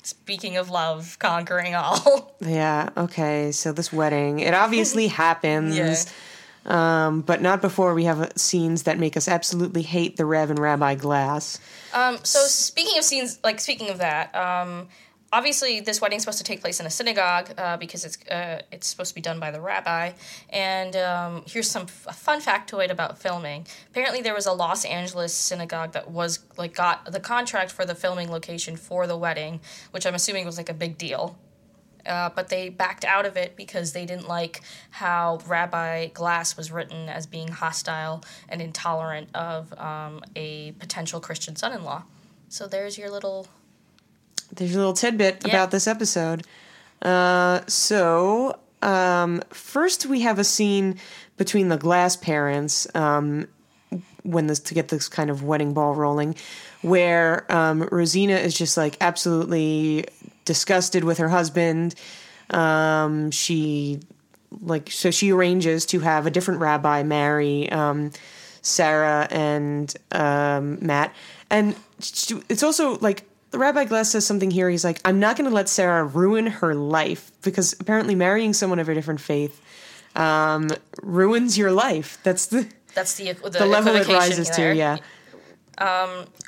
Speaking 0.08 0.56
of 0.56 0.70
love 0.70 1.18
conquering 1.18 1.74
all. 1.74 2.34
Yeah. 2.40 2.88
Okay. 2.96 3.52
So 3.52 3.72
this 3.72 3.92
wedding, 3.92 4.38
it 4.40 4.54
obviously 4.54 5.06
happens. 5.24 5.76
Yeah. 5.76 5.96
Um, 6.64 7.20
but 7.20 7.42
not 7.42 7.60
before 7.60 7.92
we 7.94 8.04
have 8.04 8.32
scenes 8.36 8.84
that 8.84 8.98
make 8.98 9.16
us 9.18 9.28
absolutely 9.28 9.82
hate 9.82 10.16
the 10.16 10.24
Rev 10.24 10.50
and 10.50 10.58
Rabbi 10.58 10.94
Glass. 10.94 11.60
Um, 11.92 12.18
so 12.22 12.38
speaking 12.40 12.96
of 12.98 13.04
scenes, 13.04 13.38
like 13.44 13.60
speaking 13.60 13.90
of 13.90 13.98
that, 13.98 14.34
um, 14.34 14.88
obviously 15.32 15.80
this 15.80 16.00
wedding's 16.00 16.22
supposed 16.22 16.38
to 16.38 16.44
take 16.44 16.60
place 16.60 16.80
in 16.80 16.86
a 16.86 16.90
synagogue 16.90 17.50
uh, 17.58 17.76
because 17.76 18.04
it's 18.04 18.18
uh, 18.28 18.62
it's 18.72 18.86
supposed 18.86 19.10
to 19.10 19.14
be 19.14 19.20
done 19.20 19.38
by 19.40 19.50
the 19.50 19.60
rabbi. 19.60 20.12
And 20.50 20.96
um, 20.96 21.42
here's 21.46 21.70
some 21.70 21.86
fun 21.86 22.40
factoid 22.40 22.90
about 22.90 23.18
filming. 23.18 23.66
Apparently, 23.90 24.22
there 24.22 24.34
was 24.34 24.46
a 24.46 24.52
Los 24.52 24.84
Angeles 24.84 25.34
synagogue 25.34 25.92
that 25.92 26.10
was 26.10 26.40
like 26.56 26.74
got 26.74 27.10
the 27.10 27.20
contract 27.20 27.70
for 27.70 27.84
the 27.84 27.94
filming 27.94 28.30
location 28.30 28.76
for 28.76 29.06
the 29.06 29.16
wedding, 29.16 29.60
which 29.90 30.06
I'm 30.06 30.14
assuming 30.14 30.46
was 30.46 30.56
like 30.56 30.70
a 30.70 30.74
big 30.74 30.98
deal. 30.98 31.38
Uh, 32.06 32.30
but 32.34 32.48
they 32.48 32.70
backed 32.70 33.04
out 33.04 33.26
of 33.26 33.36
it 33.36 33.54
because 33.54 33.92
they 33.92 34.06
didn't 34.06 34.28
like 34.28 34.62
how 34.90 35.40
Rabbi 35.46 36.06
Glass 36.06 36.56
was 36.56 36.72
written 36.72 37.08
as 37.08 37.26
being 37.26 37.48
hostile 37.48 38.24
and 38.48 38.62
intolerant 38.62 39.28
of 39.34 39.78
um, 39.78 40.22
a 40.34 40.72
potential 40.72 41.20
Christian 41.20 41.54
son 41.54 41.72
in 41.74 41.84
law. 41.84 42.04
So 42.48 42.66
there's 42.66 42.96
your 42.96 43.10
little. 43.10 43.46
There's 44.54 44.74
a 44.74 44.78
little 44.78 44.92
tidbit 44.92 45.42
Yeah. 45.44 45.50
about 45.54 45.70
this 45.70 45.86
episode. 45.86 46.44
Uh, 47.02 47.60
so, 47.66 48.58
um, 48.82 49.42
first 49.50 50.06
we 50.06 50.20
have 50.22 50.38
a 50.38 50.44
scene 50.44 50.98
between 51.36 51.68
the 51.68 51.76
Glass 51.76 52.16
parents 52.16 52.86
um, 52.94 53.46
when 54.24 54.46
this 54.48 54.58
to 54.60 54.74
get 54.74 54.88
this 54.88 55.08
kind 55.08 55.30
of 55.30 55.42
wedding 55.44 55.72
ball 55.72 55.94
rolling, 55.94 56.34
where 56.82 57.50
um, 57.52 57.82
Rosina 57.92 58.34
is 58.34 58.54
just 58.56 58.76
like 58.76 58.96
absolutely 59.00 60.06
disgusted 60.44 61.04
with 61.04 61.18
her 61.18 61.28
husband. 61.28 61.94
Um, 62.50 63.30
she 63.30 64.00
like 64.62 64.90
so 64.90 65.10
she 65.10 65.30
arranges 65.32 65.84
to 65.86 66.00
have 66.00 66.26
a 66.26 66.30
different 66.30 66.60
rabbi 66.60 67.02
marry 67.02 67.70
um, 67.70 68.10
Sarah 68.62 69.28
and 69.30 69.94
um, 70.12 70.78
Matt, 70.84 71.14
and 71.50 71.76
she, 72.00 72.40
it's 72.48 72.62
also 72.62 72.98
like 72.98 73.24
Rabbi 73.58 73.84
Glass 73.84 74.10
says 74.10 74.26
something 74.26 74.50
here. 74.50 74.70
He's 74.70 74.84
like, 74.84 75.00
"I'm 75.04 75.20
not 75.20 75.36
going 75.36 75.48
to 75.48 75.54
let 75.54 75.68
Sarah 75.68 76.04
ruin 76.04 76.46
her 76.46 76.74
life 76.74 77.32
because 77.42 77.74
apparently 77.80 78.14
marrying 78.14 78.52
someone 78.52 78.78
of 78.78 78.88
a 78.88 78.94
different 78.94 79.20
faith 79.20 79.60
um, 80.16 80.70
ruins 81.02 81.58
your 81.58 81.72
life." 81.72 82.18
That's 82.22 82.46
the 82.46 82.68
That's 82.94 83.14
the 83.14 83.32
the, 83.32 83.50
the 83.50 83.66
level 83.66 83.94
it 83.96 84.08
rises 84.08 84.50
to. 84.50 84.56
there. 84.56 84.72
Yeah, 84.72 84.98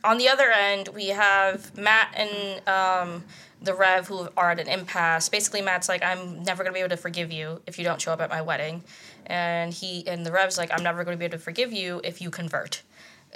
on 0.04 0.18
the 0.18 0.28
other 0.28 0.50
end, 0.50 0.88
we 0.94 1.08
have 1.08 1.76
Matt 1.76 2.14
and 2.16 2.68
um, 2.68 3.24
the 3.62 3.74
Rev 3.74 4.08
who 4.08 4.28
are 4.36 4.50
at 4.52 4.60
an 4.60 4.68
impasse. 4.68 5.28
Basically, 5.28 5.62
Matt's 5.62 5.88
like, 5.88 6.02
"I'm 6.02 6.42
never 6.42 6.62
gonna 6.62 6.74
be 6.74 6.80
able 6.80 6.90
to 6.90 6.96
forgive 6.96 7.32
you 7.32 7.62
if 7.66 7.78
you 7.78 7.84
don't 7.84 8.00
show 8.00 8.12
up 8.12 8.20
at 8.20 8.30
my 8.30 8.42
wedding," 8.42 8.82
and 9.26 9.72
he 9.72 10.06
and 10.06 10.24
the 10.24 10.32
Rev's 10.32 10.58
like, 10.58 10.70
"I'm 10.72 10.82
never 10.82 11.04
gonna 11.04 11.16
be 11.16 11.26
able 11.26 11.38
to 11.38 11.44
forgive 11.44 11.72
you 11.72 12.00
if 12.04 12.20
you 12.20 12.30
convert." 12.30 12.82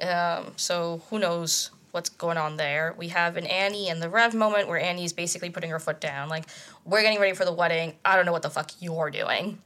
Um, 0.02 0.52
so 0.56 1.02
who 1.10 1.18
knows 1.18 1.70
what's 1.94 2.10
going 2.10 2.36
on 2.36 2.56
there? 2.56 2.94
We 2.98 3.08
have 3.08 3.36
an 3.36 3.46
Annie 3.46 3.88
and 3.88 4.02
the 4.02 4.08
Rev 4.08 4.34
moment 4.34 4.68
where 4.68 4.80
Annie's 4.80 5.12
basically 5.12 5.50
putting 5.50 5.70
her 5.70 5.78
foot 5.78 6.00
down, 6.00 6.28
like, 6.28 6.44
"We're 6.84 7.02
getting 7.02 7.20
ready 7.20 7.34
for 7.34 7.44
the 7.44 7.52
wedding. 7.52 7.94
I 8.04 8.16
don't 8.16 8.26
know 8.26 8.32
what 8.32 8.42
the 8.42 8.50
fuck 8.50 8.70
you're 8.80 9.10
doing." 9.10 9.62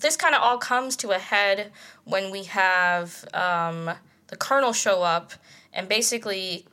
this 0.00 0.16
kind 0.16 0.34
of 0.34 0.42
all 0.42 0.58
comes 0.58 0.96
to 0.96 1.10
a 1.10 1.18
head 1.18 1.72
when 2.04 2.30
we 2.30 2.44
have 2.44 3.24
um, 3.32 3.90
the 4.26 4.36
colonel 4.36 4.72
show 4.72 5.02
up 5.02 5.32
and 5.72 5.88
basically 5.88 6.66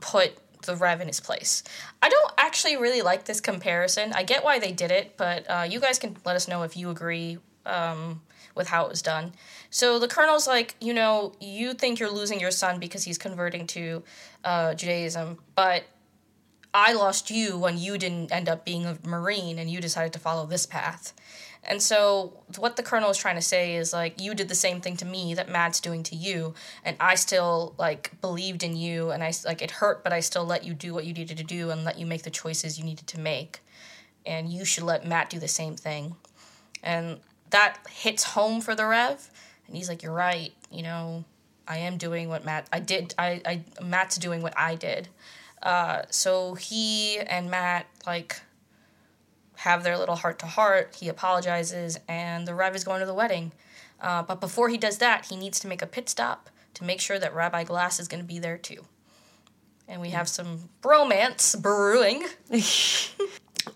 put 0.00 0.32
the 0.62 0.76
Rev 0.76 1.00
in 1.00 1.06
his 1.06 1.20
place. 1.20 1.62
I 2.02 2.08
don't 2.08 2.32
actually 2.38 2.76
really 2.76 3.02
like 3.02 3.24
this 3.24 3.40
comparison. 3.40 4.12
I 4.12 4.22
get 4.22 4.44
why 4.44 4.58
they 4.58 4.72
did 4.72 4.90
it, 4.90 5.16
but 5.16 5.48
uh, 5.48 5.66
you 5.68 5.80
guys 5.80 5.98
can 5.98 6.16
let 6.24 6.36
us 6.36 6.48
know 6.48 6.62
if 6.62 6.76
you 6.76 6.90
agree 6.90 7.38
um, 7.66 8.20
with 8.54 8.68
how 8.68 8.84
it 8.84 8.90
was 8.90 9.02
done. 9.02 9.32
So 9.70 9.98
the 9.98 10.08
colonel's 10.08 10.46
like, 10.46 10.74
you 10.80 10.94
know, 10.94 11.32
you 11.40 11.74
think 11.74 11.98
you're 11.98 12.10
losing 12.10 12.40
your 12.40 12.50
son 12.50 12.78
because 12.78 13.04
he's 13.04 13.18
converting 13.18 13.66
to 13.68 14.02
uh, 14.44 14.74
Judaism, 14.74 15.38
but 15.54 15.84
I 16.72 16.92
lost 16.92 17.30
you 17.30 17.58
when 17.58 17.78
you 17.78 17.98
didn't 17.98 18.32
end 18.32 18.48
up 18.48 18.64
being 18.64 18.86
a 18.86 18.98
Marine 19.04 19.58
and 19.58 19.70
you 19.70 19.80
decided 19.80 20.12
to 20.12 20.18
follow 20.18 20.46
this 20.46 20.66
path. 20.66 21.12
And 21.62 21.82
so, 21.82 22.42
what 22.56 22.76
the 22.76 22.82
colonel 22.82 23.10
is 23.10 23.18
trying 23.18 23.34
to 23.34 23.42
say 23.42 23.76
is 23.76 23.92
like, 23.92 24.20
you 24.20 24.34
did 24.34 24.48
the 24.48 24.54
same 24.54 24.80
thing 24.80 24.96
to 24.96 25.04
me 25.04 25.34
that 25.34 25.50
Matt's 25.50 25.80
doing 25.80 26.02
to 26.04 26.16
you, 26.16 26.54
and 26.84 26.96
I 26.98 27.16
still 27.16 27.74
like 27.78 28.18
believed 28.22 28.62
in 28.62 28.76
you, 28.76 29.10
and 29.10 29.22
I 29.22 29.32
like 29.44 29.60
it 29.60 29.72
hurt, 29.72 30.02
but 30.02 30.12
I 30.12 30.20
still 30.20 30.44
let 30.44 30.64
you 30.64 30.72
do 30.72 30.94
what 30.94 31.04
you 31.04 31.12
needed 31.12 31.36
to 31.36 31.44
do 31.44 31.70
and 31.70 31.84
let 31.84 31.98
you 31.98 32.06
make 32.06 32.22
the 32.22 32.30
choices 32.30 32.78
you 32.78 32.84
needed 32.84 33.06
to 33.08 33.20
make, 33.20 33.60
and 34.24 34.50
you 34.50 34.64
should 34.64 34.84
let 34.84 35.06
Matt 35.06 35.28
do 35.28 35.38
the 35.38 35.48
same 35.48 35.76
thing, 35.76 36.16
and 36.82 37.20
that 37.50 37.78
hits 37.90 38.24
home 38.24 38.60
for 38.60 38.74
the 38.74 38.86
Rev, 38.86 39.30
and 39.66 39.76
he's 39.76 39.88
like, 39.88 40.02
you're 40.02 40.12
right, 40.12 40.52
you 40.70 40.82
know, 40.82 41.24
I 41.68 41.78
am 41.78 41.96
doing 41.96 42.28
what 42.28 42.44
Matt 42.44 42.68
I 42.72 42.80
did, 42.80 43.14
I, 43.18 43.42
I 43.44 43.84
Matt's 43.84 44.16
doing 44.16 44.42
what 44.42 44.54
I 44.56 44.74
did, 44.74 45.08
uh, 45.62 46.02
so 46.10 46.54
he 46.54 47.18
and 47.18 47.50
Matt 47.50 47.86
like 48.06 48.40
have 49.56 49.84
their 49.84 49.98
little 49.98 50.16
heart 50.16 50.38
to 50.38 50.46
heart. 50.46 50.96
He 50.98 51.08
apologizes, 51.08 51.98
and 52.08 52.48
the 52.48 52.54
Rev 52.54 52.74
is 52.74 52.82
going 52.82 53.00
to 53.00 53.06
the 53.06 53.14
wedding. 53.14 53.52
Uh, 54.00 54.22
but 54.22 54.40
before 54.40 54.70
he 54.70 54.78
does 54.78 54.98
that, 54.98 55.26
he 55.26 55.36
needs 55.36 55.60
to 55.60 55.68
make 55.68 55.82
a 55.82 55.86
pit 55.86 56.08
stop 56.08 56.48
to 56.72 56.84
make 56.84 57.00
sure 57.00 57.18
that 57.18 57.34
Rabbi 57.34 57.64
Glass 57.64 58.00
is 58.00 58.08
going 58.08 58.22
to 58.22 58.26
be 58.26 58.38
there 58.38 58.56
too. 58.56 58.86
And 59.86 60.00
we 60.00 60.10
have 60.10 60.28
some 60.28 60.70
bromance 60.82 61.60
brewing. 61.60 62.24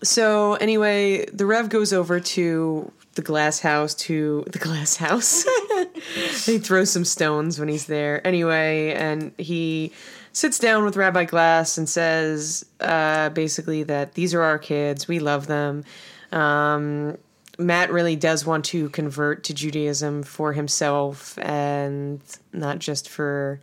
So 0.03 0.55
anyway, 0.55 1.25
the 1.25 1.45
Rev 1.45 1.69
goes 1.69 1.93
over 1.93 2.19
to 2.19 2.91
the 3.15 3.21
glass 3.21 3.59
house 3.59 3.93
to 3.95 4.43
the 4.51 4.59
glass 4.67 4.95
house. 4.97 5.45
he 6.45 6.57
throws 6.59 6.91
some 6.91 7.05
stones 7.05 7.59
when 7.59 7.67
he's 7.69 7.85
there. 7.87 8.25
Anyway, 8.25 8.93
and 8.93 9.31
he 9.37 9.91
sits 10.33 10.59
down 10.59 10.83
with 10.85 10.97
Rabbi 10.97 11.25
Glass 11.25 11.77
and 11.77 11.87
says 11.87 12.65
uh, 12.81 13.29
basically 13.29 13.83
that 13.83 14.13
these 14.13 14.33
are 14.33 14.41
our 14.41 14.59
kids. 14.59 15.07
We 15.07 15.19
love 15.19 15.47
them. 15.47 15.83
Um, 16.31 17.17
Matt 17.57 17.89
really 17.91 18.17
does 18.17 18.45
want 18.45 18.65
to 18.65 18.89
convert 18.89 19.45
to 19.45 19.53
Judaism 19.53 20.23
for 20.23 20.51
himself 20.51 21.37
and 21.39 22.19
not 22.51 22.79
just 22.79 23.07
for 23.07 23.61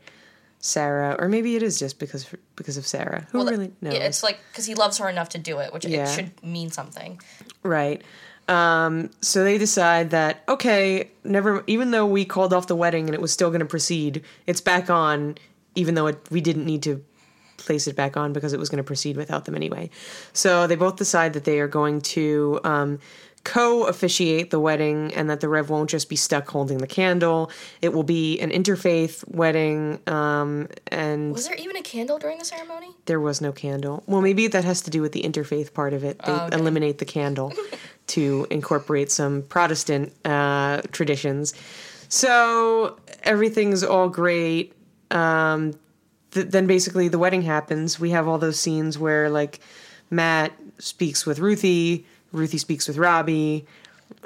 Sarah, 0.60 1.16
or 1.18 1.28
maybe 1.28 1.56
it 1.56 1.62
is 1.62 1.78
just 1.78 1.98
because 1.98 2.26
because 2.56 2.76
of 2.78 2.86
Sarah. 2.86 3.26
Who 3.32 3.44
really 3.46 3.72
knows? 3.82 3.92
Yeah, 3.94 4.00
it's 4.04 4.22
like 4.22 4.38
because 4.50 4.64
he 4.64 4.74
loves 4.74 4.96
her 4.98 5.08
enough 5.10 5.28
to 5.30 5.38
do 5.38 5.58
it, 5.58 5.72
which 5.74 5.84
Yeah. 5.84 6.04
it 6.10 6.14
should 6.14 6.42
mean 6.42 6.70
something. 6.70 7.20
Right. 7.62 8.00
Um, 8.48 9.10
so 9.20 9.44
they 9.44 9.56
decide 9.58 10.10
that 10.10 10.42
okay, 10.48 11.10
never. 11.24 11.62
Even 11.66 11.90
though 11.92 12.06
we 12.06 12.24
called 12.24 12.52
off 12.52 12.66
the 12.66 12.76
wedding 12.76 13.06
and 13.06 13.14
it 13.14 13.20
was 13.20 13.32
still 13.32 13.50
going 13.50 13.60
to 13.60 13.66
proceed, 13.66 14.22
it's 14.46 14.60
back 14.60 14.90
on. 14.90 15.36
Even 15.74 15.94
though 15.94 16.06
it, 16.08 16.18
we 16.30 16.40
didn't 16.40 16.66
need 16.66 16.82
to 16.82 17.02
place 17.56 17.86
it 17.86 17.94
back 17.96 18.16
on 18.16 18.32
because 18.32 18.52
it 18.52 18.58
was 18.58 18.68
going 18.68 18.78
to 18.78 18.82
proceed 18.84 19.16
without 19.16 19.44
them 19.44 19.54
anyway. 19.54 19.88
So 20.32 20.66
they 20.66 20.74
both 20.76 20.96
decide 20.96 21.32
that 21.34 21.44
they 21.44 21.60
are 21.60 21.68
going 21.68 22.00
to 22.00 22.60
um, 22.64 22.98
co 23.44 23.84
officiate 23.84 24.50
the 24.50 24.58
wedding 24.60 25.14
and 25.14 25.30
that 25.30 25.40
the 25.40 25.48
Rev 25.48 25.70
won't 25.70 25.88
just 25.88 26.08
be 26.08 26.16
stuck 26.16 26.48
holding 26.48 26.78
the 26.78 26.86
candle. 26.86 27.50
It 27.80 27.92
will 27.94 28.02
be 28.02 28.38
an 28.40 28.50
interfaith 28.50 29.26
wedding. 29.28 30.00
Um, 30.08 30.68
and 30.88 31.32
Was 31.32 31.46
there 31.46 31.56
even 31.56 31.76
a 31.76 31.82
candle 31.82 32.18
during 32.18 32.38
the 32.38 32.44
ceremony? 32.44 32.88
there 33.06 33.20
was 33.20 33.40
no 33.40 33.50
candle. 33.52 34.02
Well, 34.06 34.20
maybe 34.20 34.46
that 34.48 34.64
has 34.64 34.82
to 34.82 34.90
do 34.90 35.00
with 35.00 35.12
the 35.12 35.22
interfaith 35.22 35.72
part 35.72 35.92
of 35.92 36.04
it. 36.04 36.18
They 36.24 36.32
Oh, 36.32 36.46
okay. 36.46 36.56
eliminate 36.56 36.98
the 36.98 37.04
candle 37.04 37.52
to 38.08 38.46
incorporate 38.50 39.10
some 39.10 39.42
Protestant 39.42 40.12
uh, 40.24 40.82
traditions. 40.92 41.54
So 42.08 42.98
everything's 43.22 43.82
all 43.82 44.08
great. 44.08 44.74
Um, 45.10 45.74
th- 46.32 46.48
then 46.48 46.66
basically 46.66 47.08
the 47.08 47.18
wedding 47.18 47.42
happens. 47.42 47.98
We 47.98 48.10
have 48.10 48.28
all 48.28 48.38
those 48.38 48.58
scenes 48.58 48.98
where 48.98 49.30
like 49.30 49.60
Matt 50.10 50.52
speaks 50.78 51.24
with 51.24 51.38
Ruthie, 51.38 52.06
Ruthie 52.32 52.58
speaks 52.58 52.88
with 52.88 52.98
Robbie. 52.98 53.66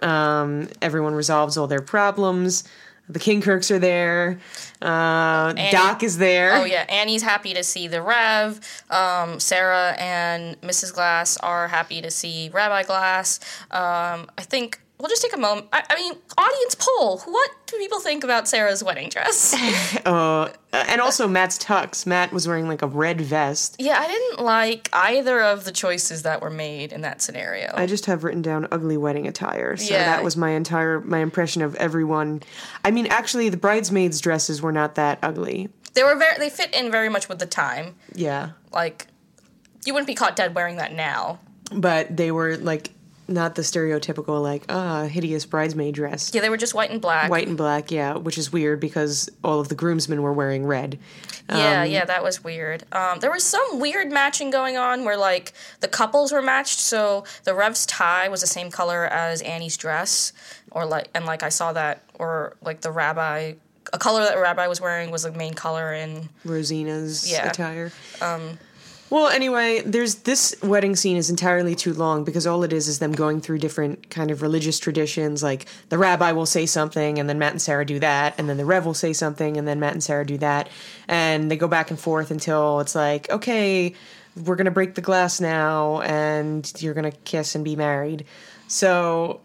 Um, 0.02 0.68
everyone 0.82 1.14
resolves 1.14 1.56
all 1.56 1.66
their 1.66 1.80
problems. 1.80 2.64
The 3.08 3.18
Kinkirks 3.20 3.70
are 3.70 3.78
there. 3.78 4.38
Uh, 4.82 5.52
Doc 5.70 6.02
is 6.02 6.18
there. 6.18 6.54
Oh 6.56 6.64
yeah, 6.64 6.84
Annie's 6.88 7.22
happy 7.22 7.54
to 7.54 7.62
see 7.62 7.86
the 7.86 8.02
Rev. 8.02 8.60
Um, 8.90 9.38
Sarah 9.38 9.94
and 9.98 10.60
Mrs. 10.60 10.92
Glass 10.92 11.36
are 11.38 11.68
happy 11.68 12.02
to 12.02 12.10
see 12.10 12.50
Rabbi 12.52 12.82
Glass. 12.82 13.38
Um, 13.70 14.28
I 14.36 14.42
think 14.42 14.80
we'll 14.98 15.08
just 15.08 15.22
take 15.22 15.34
a 15.34 15.38
moment. 15.38 15.66
I, 15.72 15.82
I 15.90 15.94
mean, 15.96 16.12
audience 16.38 16.76
poll. 16.78 17.18
What 17.20 17.50
do 17.66 17.76
people 17.78 18.00
think 18.00 18.24
about 18.24 18.48
Sarah's 18.48 18.82
wedding 18.84 19.08
dress? 19.08 19.54
Uh, 20.06 20.52
and 20.72 21.00
also 21.00 21.26
Matt's 21.26 21.58
tux. 21.58 22.06
Matt 22.06 22.32
was 22.32 22.46
wearing 22.46 22.68
like 22.68 22.82
a 22.82 22.86
red 22.86 23.20
vest. 23.20 23.74
yeah, 23.78 23.98
I 23.98 24.06
didn't 24.06 24.40
like 24.44 24.88
either 24.92 25.40
of 25.42 25.64
the 25.64 25.72
choices 25.72 26.22
that 26.22 26.40
were 26.40 26.50
made 26.50 26.92
in 26.92 27.00
that 27.00 27.20
scenario. 27.22 27.72
I 27.74 27.86
just 27.86 28.06
have 28.06 28.22
written 28.22 28.40
down 28.42 28.68
ugly 28.70 28.96
wedding 28.96 29.26
attire. 29.26 29.76
So 29.76 29.92
Yeah. 29.94 30.04
that 30.04 30.22
was 30.22 30.36
my 30.36 30.50
entire 30.50 31.00
my 31.00 31.18
impression 31.18 31.62
of 31.62 31.74
everyone. 31.76 32.42
I 32.84 32.90
mean, 32.92 33.06
actually, 33.06 33.48
the 33.48 33.56
bridesmaids' 33.56 34.20
dresses 34.20 34.62
were 34.62 34.72
not 34.72 34.94
that 34.94 35.18
ugly. 35.22 35.68
they 35.94 36.02
were 36.04 36.14
very. 36.16 36.38
They 36.38 36.50
fit 36.50 36.72
in 36.74 36.90
very 36.92 37.08
much 37.08 37.28
with 37.28 37.38
the 37.40 37.46
time. 37.46 37.96
Yeah, 38.14 38.50
Like, 38.72 39.06
you 39.84 39.92
wouldn't 39.92 40.06
be 40.08 40.14
caught 40.14 40.36
dead 40.36 40.54
wearing 40.54 40.76
that 40.76 40.92
now. 40.92 41.40
but 41.72 42.16
they 42.16 42.30
were 42.30 42.56
like 42.58 42.90
not 43.28 43.54
the 43.56 43.62
stereotypical 43.62 44.40
like 44.42 44.64
ah 44.68 45.04
hideous 45.04 45.44
bridesmaid 45.44 45.94
dress. 45.94 46.30
Yeah, 46.32 46.40
they 46.42 46.48
were 46.50 46.56
just 46.56 46.74
white 46.74 46.90
and 46.90 47.00
black. 47.00 47.30
White 47.30 47.48
and 47.48 47.56
black, 47.56 47.90
yeah, 47.90 48.14
which 48.16 48.38
is 48.38 48.52
weird 48.52 48.78
because 48.80 49.28
all 49.42 49.60
of 49.60 49.68
the 49.68 49.74
groomsmen 49.74 50.22
were 50.22 50.32
wearing 50.32 50.64
red. 50.66 50.98
Yeah, 51.48 51.84
yeah, 51.84 52.04
that 52.04 52.22
was 52.24 52.42
weird. 52.42 52.84
Um, 52.92 53.20
there 53.20 53.30
was 53.30 53.44
some 53.44 53.78
weird 53.78 54.10
matching 54.10 54.50
going 54.50 54.76
on 54.76 55.04
where 55.04 55.16
like 55.16 55.52
the 55.80 55.88
couples 55.88 56.32
were 56.32 56.42
matched, 56.42 56.80
so 56.80 57.24
the 57.44 57.54
Rev's 57.54 57.86
tie 57.86 58.28
was 58.28 58.40
the 58.40 58.46
same 58.48 58.70
color 58.70 59.06
as 59.06 59.42
Annie's 59.42 59.76
dress, 59.76 60.32
or 60.72 60.84
like 60.86 61.08
and 61.14 61.24
like 61.26 61.42
I 61.42 61.48
saw 61.48 61.72
that, 61.72 62.02
or 62.18 62.56
like 62.62 62.80
the 62.80 62.90
rabbi, 62.90 63.52
a 63.92 63.98
color 63.98 64.22
that 64.24 64.36
rabbi 64.38 64.66
was 64.66 64.80
wearing 64.80 65.10
was 65.12 65.22
the 65.22 65.30
main 65.32 65.54
color 65.54 65.92
in. 65.92 66.28
Rosina's 66.44 67.30
Yeah. 67.30 67.48
attire. 67.48 67.92
Um, 68.20 68.58
well, 69.08 69.28
anyway, 69.28 69.82
there's 69.86 70.16
this 70.16 70.54
wedding 70.62 70.96
scene 70.96 71.16
is 71.16 71.30
entirely 71.30 71.74
too 71.74 71.92
long 71.92 72.24
because 72.24 72.46
all 72.46 72.64
it 72.64 72.72
is 72.72 72.88
is 72.88 72.98
them 72.98 73.12
going 73.12 73.40
through 73.40 73.58
different 73.58 74.10
kind 74.10 74.30
of 74.30 74.42
religious 74.42 74.78
traditions. 74.78 75.42
Like 75.42 75.66
the 75.90 75.98
rabbi 75.98 76.32
will 76.32 76.46
say 76.46 76.66
something, 76.66 77.18
and 77.18 77.28
then 77.28 77.38
Matt 77.38 77.52
and 77.52 77.62
Sarah 77.62 77.84
do 77.84 78.00
that, 78.00 78.34
and 78.36 78.48
then 78.48 78.56
the 78.56 78.64
rev 78.64 78.84
will 78.84 78.94
say 78.94 79.12
something, 79.12 79.56
and 79.56 79.66
then 79.66 79.78
Matt 79.78 79.92
and 79.92 80.02
Sarah 80.02 80.26
do 80.26 80.38
that, 80.38 80.68
and 81.06 81.50
they 81.50 81.56
go 81.56 81.68
back 81.68 81.90
and 81.90 82.00
forth 82.00 82.30
until 82.30 82.80
it's 82.80 82.94
like, 82.94 83.30
okay, 83.30 83.94
we're 84.44 84.56
gonna 84.56 84.70
break 84.72 84.96
the 84.96 85.00
glass 85.00 85.40
now, 85.40 86.00
and 86.00 86.72
you're 86.78 86.94
gonna 86.94 87.12
kiss 87.12 87.54
and 87.54 87.64
be 87.64 87.76
married. 87.76 88.26
So 88.66 89.40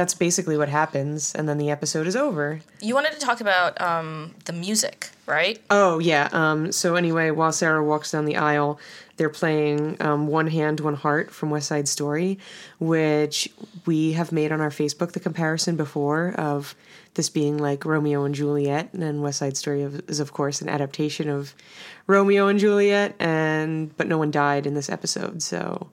that's 0.00 0.14
basically 0.14 0.56
what 0.56 0.70
happens, 0.70 1.34
and 1.34 1.46
then 1.46 1.58
the 1.58 1.70
episode 1.70 2.06
is 2.06 2.16
over. 2.16 2.60
You 2.80 2.94
wanted 2.94 3.12
to 3.12 3.18
talk 3.18 3.42
about 3.42 3.78
um, 3.82 4.34
the 4.46 4.52
music, 4.54 5.10
right? 5.26 5.60
Oh 5.68 5.98
yeah. 5.98 6.30
Um, 6.32 6.72
so 6.72 6.94
anyway, 6.94 7.30
while 7.32 7.52
Sarah 7.52 7.84
walks 7.84 8.10
down 8.10 8.24
the 8.24 8.36
aisle, 8.36 8.80
they're 9.18 9.28
playing 9.28 10.00
um, 10.00 10.26
"One 10.26 10.46
Hand, 10.46 10.80
One 10.80 10.94
Heart" 10.94 11.30
from 11.30 11.50
West 11.50 11.68
Side 11.68 11.86
Story, 11.86 12.38
which 12.78 13.50
we 13.84 14.12
have 14.12 14.32
made 14.32 14.52
on 14.52 14.62
our 14.62 14.70
Facebook 14.70 15.12
the 15.12 15.20
comparison 15.20 15.76
before 15.76 16.32
of 16.38 16.74
this 17.12 17.28
being 17.28 17.58
like 17.58 17.84
Romeo 17.84 18.24
and 18.24 18.34
Juliet, 18.34 18.88
and 18.94 19.02
then 19.02 19.20
West 19.20 19.40
Side 19.40 19.58
Story 19.58 19.82
is 19.82 20.18
of 20.18 20.32
course 20.32 20.62
an 20.62 20.70
adaptation 20.70 21.28
of 21.28 21.54
Romeo 22.06 22.46
and 22.46 22.58
Juliet, 22.58 23.14
and 23.20 23.94
but 23.98 24.06
no 24.06 24.16
one 24.16 24.30
died 24.30 24.66
in 24.66 24.72
this 24.72 24.88
episode, 24.88 25.42
so 25.42 25.90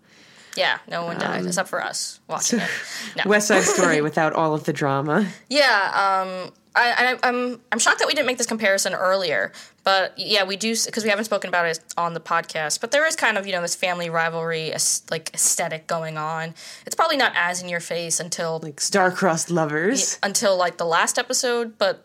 Yeah, 0.58 0.80
no 0.90 1.06
one 1.06 1.20
died 1.20 1.46
except 1.46 1.70
for 1.70 1.82
us 1.84 2.20
watching 2.28 2.60
it. 2.60 2.70
No. 3.16 3.24
West 3.30 3.48
Side 3.48 3.64
Story 3.76 4.02
without 4.02 4.34
all 4.34 4.54
of 4.54 4.64
the 4.66 4.74
drama. 4.74 5.28
Yeah, 5.50 5.64
um, 5.94 6.52
I, 6.76 7.16
I, 7.24 7.28
I'm 7.30 7.62
I'm 7.72 7.80
shocked 7.80 8.00
that 8.00 8.08
we 8.08 8.14
didn't 8.14 8.28
make 8.28 8.38
this 8.38 8.46
comparison 8.48 8.94
earlier, 8.94 9.52
but 9.84 10.14
yeah, 10.18 10.44
we 10.44 10.56
do 10.58 10.76
because 10.86 11.04
we 11.04 11.10
haven't 11.10 11.26
spoken 11.26 11.48
about 11.48 11.66
it 11.68 11.80
on 11.98 12.14
the 12.14 12.20
podcast. 12.20 12.82
But 12.82 12.92
there 12.92 13.06
is 13.08 13.16
kind 13.16 13.38
of 13.38 13.46
you 13.48 13.54
know 13.54 13.62
this 13.62 13.76
family 13.76 14.10
rivalry 14.10 14.72
like 15.10 15.32
aesthetic 15.34 15.88
going 15.88 16.18
on. 16.18 16.54
It's 16.86 16.96
probably 16.96 17.18
not 17.18 17.32
as 17.36 17.62
in 17.64 17.70
your 17.70 17.80
face 17.80 18.20
until 18.20 18.60
Like 18.62 18.80
star-crossed 18.82 19.50
lovers. 19.50 20.20
until 20.24 20.58
like 20.58 20.78
the 20.78 20.86
last 20.86 21.18
episode, 21.18 21.78
but 21.78 22.04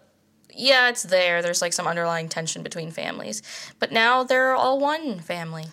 yeah, 0.54 0.88
it's 0.90 1.02
there. 1.02 1.42
There's 1.42 1.60
like 1.62 1.72
some 1.72 1.86
underlying 1.86 2.28
tension 2.28 2.62
between 2.62 2.90
families, 2.90 3.42
but 3.78 3.92
now 3.92 4.22
they're 4.24 4.54
all 4.54 4.78
one 4.78 5.18
family. 5.20 5.64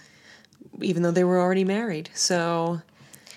Even 0.82 1.04
though 1.04 1.12
they 1.12 1.24
were 1.24 1.40
already 1.40 1.64
married. 1.64 2.10
So 2.14 2.82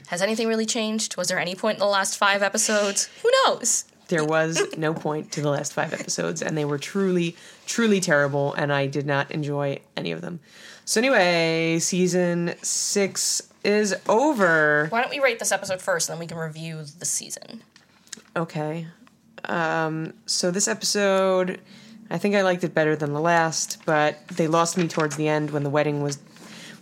Has 0.08 0.22
anything 0.22 0.48
really 0.48 0.66
changed? 0.66 1.16
Was 1.16 1.28
there 1.28 1.38
any 1.38 1.54
point 1.54 1.76
in 1.76 1.80
the 1.80 1.86
last 1.86 2.18
five 2.18 2.42
episodes? 2.42 3.08
Who 3.22 3.30
knows? 3.44 3.84
there 4.12 4.24
was 4.24 4.62
no 4.76 4.92
point 4.92 5.32
to 5.32 5.40
the 5.40 5.48
last 5.48 5.72
five 5.72 5.94
episodes, 5.94 6.42
and 6.42 6.56
they 6.56 6.66
were 6.66 6.76
truly, 6.78 7.34
truly 7.66 7.98
terrible, 7.98 8.52
and 8.54 8.70
I 8.70 8.86
did 8.86 9.06
not 9.06 9.30
enjoy 9.30 9.80
any 9.96 10.12
of 10.12 10.20
them. 10.20 10.40
So, 10.84 11.00
anyway, 11.00 11.78
season 11.78 12.54
six 12.60 13.42
is 13.64 13.94
over. 14.08 14.88
Why 14.90 15.00
don't 15.00 15.10
we 15.10 15.20
rate 15.20 15.38
this 15.38 15.50
episode 15.50 15.80
first, 15.80 16.08
and 16.08 16.14
then 16.14 16.20
we 16.20 16.26
can 16.26 16.36
review 16.36 16.84
the 16.98 17.06
season. 17.06 17.62
Okay. 18.36 18.86
Um, 19.44 20.12
so, 20.26 20.50
this 20.50 20.68
episode, 20.68 21.60
I 22.10 22.18
think 22.18 22.34
I 22.34 22.42
liked 22.42 22.64
it 22.64 22.74
better 22.74 22.94
than 22.94 23.14
the 23.14 23.20
last, 23.20 23.78
but 23.86 24.28
they 24.28 24.46
lost 24.46 24.76
me 24.76 24.88
towards 24.88 25.16
the 25.16 25.26
end 25.26 25.52
when 25.52 25.62
the 25.62 25.70
wedding 25.70 26.02
was. 26.02 26.18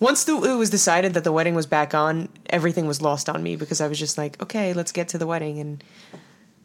Once 0.00 0.24
the, 0.24 0.34
it 0.42 0.56
was 0.56 0.70
decided 0.70 1.14
that 1.14 1.24
the 1.24 1.32
wedding 1.32 1.54
was 1.54 1.66
back 1.66 1.94
on, 1.94 2.28
everything 2.48 2.86
was 2.86 3.02
lost 3.02 3.28
on 3.28 3.42
me 3.42 3.54
because 3.54 3.80
I 3.80 3.86
was 3.86 3.98
just 3.98 4.16
like, 4.18 4.42
okay, 4.42 4.72
let's 4.72 4.92
get 4.92 5.08
to 5.08 5.18
the 5.18 5.26
wedding 5.26 5.58
and 5.58 5.84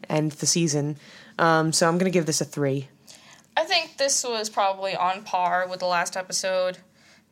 end 0.08 0.32
the 0.32 0.46
season. 0.46 0.96
Um, 1.38 1.72
so 1.72 1.86
I'm 1.86 1.98
gonna 1.98 2.10
give 2.10 2.26
this 2.26 2.40
a 2.40 2.46
three. 2.46 2.88
I 3.56 3.64
think 3.64 3.96
this 3.98 4.24
was 4.24 4.50
probably 4.50 4.96
on 4.96 5.22
par 5.22 5.66
with 5.68 5.80
the 5.80 5.86
last 5.86 6.16
episode. 6.16 6.78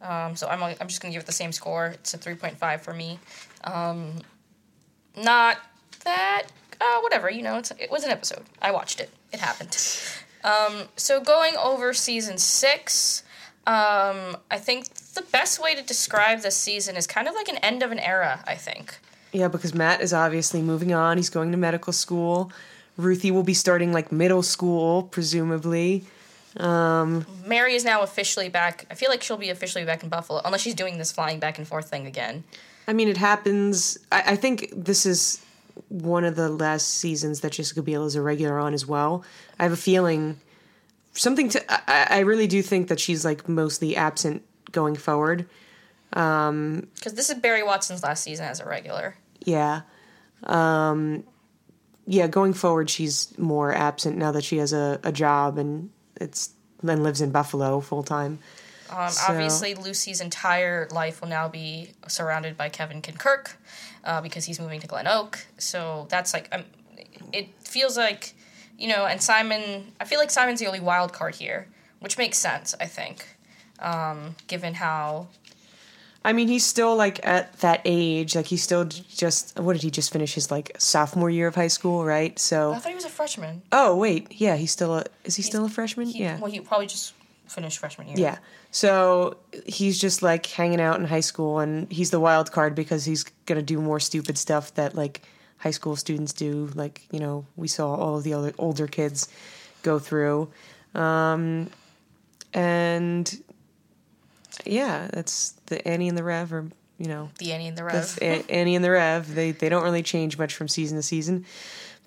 Um, 0.01 0.37
so 0.37 0.47
I'm, 0.49 0.63
I'm 0.63 0.89
just 0.89 1.01
to 1.01 1.11
give 1.11 1.23
it 1.23 1.27
the 1.27 1.33
same 1.33 1.53
score. 1.53 1.87
It's 1.87 2.13
a 2.15 2.19
3.5 2.19 2.81
for 2.81 2.93
me. 2.93 3.19
Um, 3.65 4.13
not 5.17 5.59
that, 6.05 6.49
uh, 6.81 7.01
whatever, 7.01 7.31
you 7.31 7.43
know, 7.43 7.57
it 7.57 7.91
was 7.91 8.05
an 8.05 8.11
episode. 8.11 8.43
I 8.61 8.71
watched 8.71 9.01
it. 9.01 9.11
It 9.33 9.41
happened. 9.41 9.77
Um, 10.45 10.89
so 10.97 11.21
going 11.21 11.57
over 11.57 11.95
season 11.95 12.37
six, 12.37 13.23
um, 13.67 14.37
I 14.51 14.59
think 14.59 14.89
the 15.15 15.23
best 15.23 15.63
way 15.63 15.75
to 15.75 15.83
describe 15.83 16.41
this 16.41 16.57
season 16.57 16.97
is 16.97 17.07
kind 17.07 17.29
of 17.29 17.35
like 17.35 17.49
an 17.49 17.57
end 17.59 17.83
of 17.83 17.91
an 17.93 17.99
era, 17.99 18.43
I 18.47 18.55
think. 18.55 18.99
Yeah, 19.33 19.49
because 19.49 19.75
Matt 19.75 20.01
is 20.01 20.13
obviously 20.13 20.63
moving 20.63 20.93
on. 20.93 21.17
He's 21.17 21.31
going 21.31 21.51
to 21.51 21.59
medical 21.59 21.93
school. 21.93 22.53
Ruthie 22.97 23.31
will 23.31 23.43
be 23.43 23.55
starting 23.55 23.93
like 23.93 24.13
middle 24.13 24.43
school, 24.43 25.05
presumably. 25.05 26.05
Um, 26.57 27.27
Mary 27.45 27.75
is 27.75 27.85
now 27.85 28.03
officially 28.03 28.49
back. 28.49 28.87
I 28.91 28.95
feel 28.95 29.11
like 29.11 29.23
she'll 29.23 29.37
be 29.37 29.51
officially 29.51 29.85
back 29.85 30.05
in 30.05 30.09
Buffalo, 30.09 30.41
unless 30.45 30.61
she's 30.61 30.75
doing 30.75 30.99
this 30.99 31.11
flying 31.11 31.41
back 31.41 31.59
and 31.59 31.67
forth 31.67 31.91
thing 31.91 32.07
again. 32.07 32.45
I 32.87 32.93
mean, 32.93 33.09
it 33.09 33.17
happens. 33.17 33.99
I, 34.13 34.23
I 34.29 34.37
think 34.37 34.71
this 34.73 35.05
is 35.05 35.45
one 35.89 36.25
of 36.25 36.37
the 36.37 36.49
last 36.49 36.89
seasons 36.89 37.41
that 37.41 37.53
Jessica 37.53 37.83
Biel 37.83 38.07
is 38.07 38.15
a 38.15 38.23
regular 38.23 38.61
on 38.61 38.73
as 38.73 38.87
well. 38.87 39.25
I 39.59 39.65
have 39.65 39.73
a 39.73 39.77
feeling 39.77 40.39
something 41.15 41.49
to. 41.49 41.91
I, 41.91 42.19
I 42.19 42.21
really 42.21 42.47
do 42.47 42.63
think 42.63 42.87
that 42.89 43.01
she's 43.01 43.25
like 43.25 43.49
mostly 43.49 43.97
absent 43.97 44.43
going 44.75 44.97
forward. 44.97 45.47
Because 46.11 47.15
this 47.15 47.31
is 47.31 47.37
Barry 47.37 47.63
Watson's 47.63 48.03
last 48.03 48.23
season 48.23 48.45
as 48.45 48.61
a 48.61 48.67
regular. 48.67 49.17
Yeah. 49.45 49.81
Um, 50.45 51.25
yeah, 52.07 52.27
going 52.27 52.53
forward, 52.53 52.91
she's 52.91 53.37
more 53.39 53.75
absent 53.75 54.17
now 54.19 54.31
that 54.33 54.45
she 54.45 54.59
has 54.59 54.73
a, 54.73 55.01
a 55.03 55.11
job 55.11 55.57
and 55.59 55.91
it's 56.21 56.51
and 56.87 57.03
lives 57.03 57.23
in 57.23 57.31
Buffalo 57.31 57.81
full 57.81 58.03
time. 58.03 58.39
Um, 58.91 59.09
So- 59.11 59.33
Obviously, 59.33 59.75
Lucy's 59.75 60.21
entire 60.21 60.87
life 60.91 61.23
will 61.23 61.29
now 61.29 61.49
be 61.49 61.91
surrounded 62.09 62.57
by 62.59 62.69
Kevin 62.69 63.01
Kirk 63.01 63.57
uh, 64.05 64.21
because 64.21 64.45
he's 64.45 64.61
moving 64.61 64.81
to 64.81 64.87
Glen 64.87 65.07
Oak. 65.07 65.47
So 65.57 66.07
that's 66.11 66.35
like, 66.35 66.49
um, 66.53 66.65
it 67.33 67.49
feels 67.61 67.97
like, 67.97 68.35
you 68.79 68.89
know, 68.89 69.07
and 69.07 69.23
Simon, 69.23 69.93
I 69.99 70.05
feel 70.05 70.19
like 70.19 70.31
Simon's 70.31 70.61
the 70.61 70.67
only 70.67 70.81
wild 70.81 71.15
card 71.15 71.37
here, 71.37 71.69
which 72.01 72.19
makes 72.19 72.37
sense, 72.37 72.75
I 72.79 72.85
think, 72.87 73.34
um, 73.81 74.37
given 74.47 74.75
how. 74.75 75.29
I 76.27 76.33
mean, 76.33 76.49
he's 76.49 76.65
still 76.65 76.97
like 76.97 77.25
at 77.27 77.53
that 77.61 77.83
age. 77.85 78.35
Like 78.35 78.47
he's 78.47 78.63
still 78.63 78.85
just 78.87 79.59
what 79.59 79.75
did 79.75 79.83
he 79.83 79.91
just 79.91 80.11
finish 80.13 80.35
his 80.35 80.51
like 80.51 80.75
sophomore 80.79 81.29
year 81.29 81.49
of 81.49 81.55
high 81.55 81.69
school, 81.69 82.03
right? 82.05 82.39
So 82.39 82.73
I 82.73 82.79
thought 82.79 82.89
he 82.89 82.95
was 82.95 83.05
a 83.05 83.11
freshman. 83.11 83.61
oh 83.73 83.95
wait, 83.97 84.33
yeah, 84.33 84.57
he's 84.57 84.71
still 84.73 84.95
a 84.95 85.05
is 85.25 85.37
he 85.37 85.43
still 85.43 85.67
a 85.67 85.69
freshman? 85.69 86.07
He, 86.07 86.21
yeah, 86.21 86.39
Well, 86.39 86.51
he 86.51 86.61
probably 86.61 86.87
just 86.87 87.13
finished 87.47 87.79
freshman 87.79 88.07
year. 88.09 88.17
yeah. 88.19 88.39
So 88.71 89.37
he's 89.67 90.01
just 90.01 90.23
like 90.23 90.47
hanging 90.47 90.81
out 90.81 90.99
in 90.99 91.05
high 91.05 91.21
school, 91.21 91.59
and 91.59 91.93
he's 91.93 92.11
the 92.11 92.21
wild 92.21 92.51
card 92.53 92.75
because 92.75 93.05
he's 93.05 93.25
gonna 93.45 93.61
do 93.63 93.79
more 93.81 94.01
stupid 94.01 94.39
stuff 94.39 94.73
that 94.77 94.95
like 94.95 95.21
high 95.59 95.73
school 95.73 95.95
students 95.95 96.33
do. 96.33 96.71
Like 96.75 97.03
you 97.13 97.21
know, 97.21 97.45
we 97.55 97.69
saw 97.69 97.95
all 97.95 98.17
of 98.17 98.25
the 98.25 98.33
other 98.33 98.55
older 98.57 98.87
kids 98.87 99.29
go 99.83 99.99
through, 99.99 100.49
um, 100.95 101.69
and 102.55 103.43
yeah, 104.65 105.09
that's 105.13 105.51
the 105.67 105.87
Annie 105.87 106.09
and 106.09 106.17
the 106.19 106.25
Rev, 106.25 106.53
or 106.53 106.67
you 106.99 107.07
know, 107.07 107.31
The 107.39 107.53
Annie 107.53 107.69
and 107.69 107.77
the 107.77 107.85
Rev. 107.85 108.19
A- 108.23 108.51
Annie 108.51 108.77
and 108.77 108.85
the 108.85 108.91
Rev. 108.91 109.35
They 109.35 109.51
they 109.53 109.69
don't 109.69 109.83
really 109.83 110.03
change 110.03 110.39
much 110.39 110.55
from 110.55 110.69
season 110.69 110.97
to 110.97 111.03
season, 111.03 111.45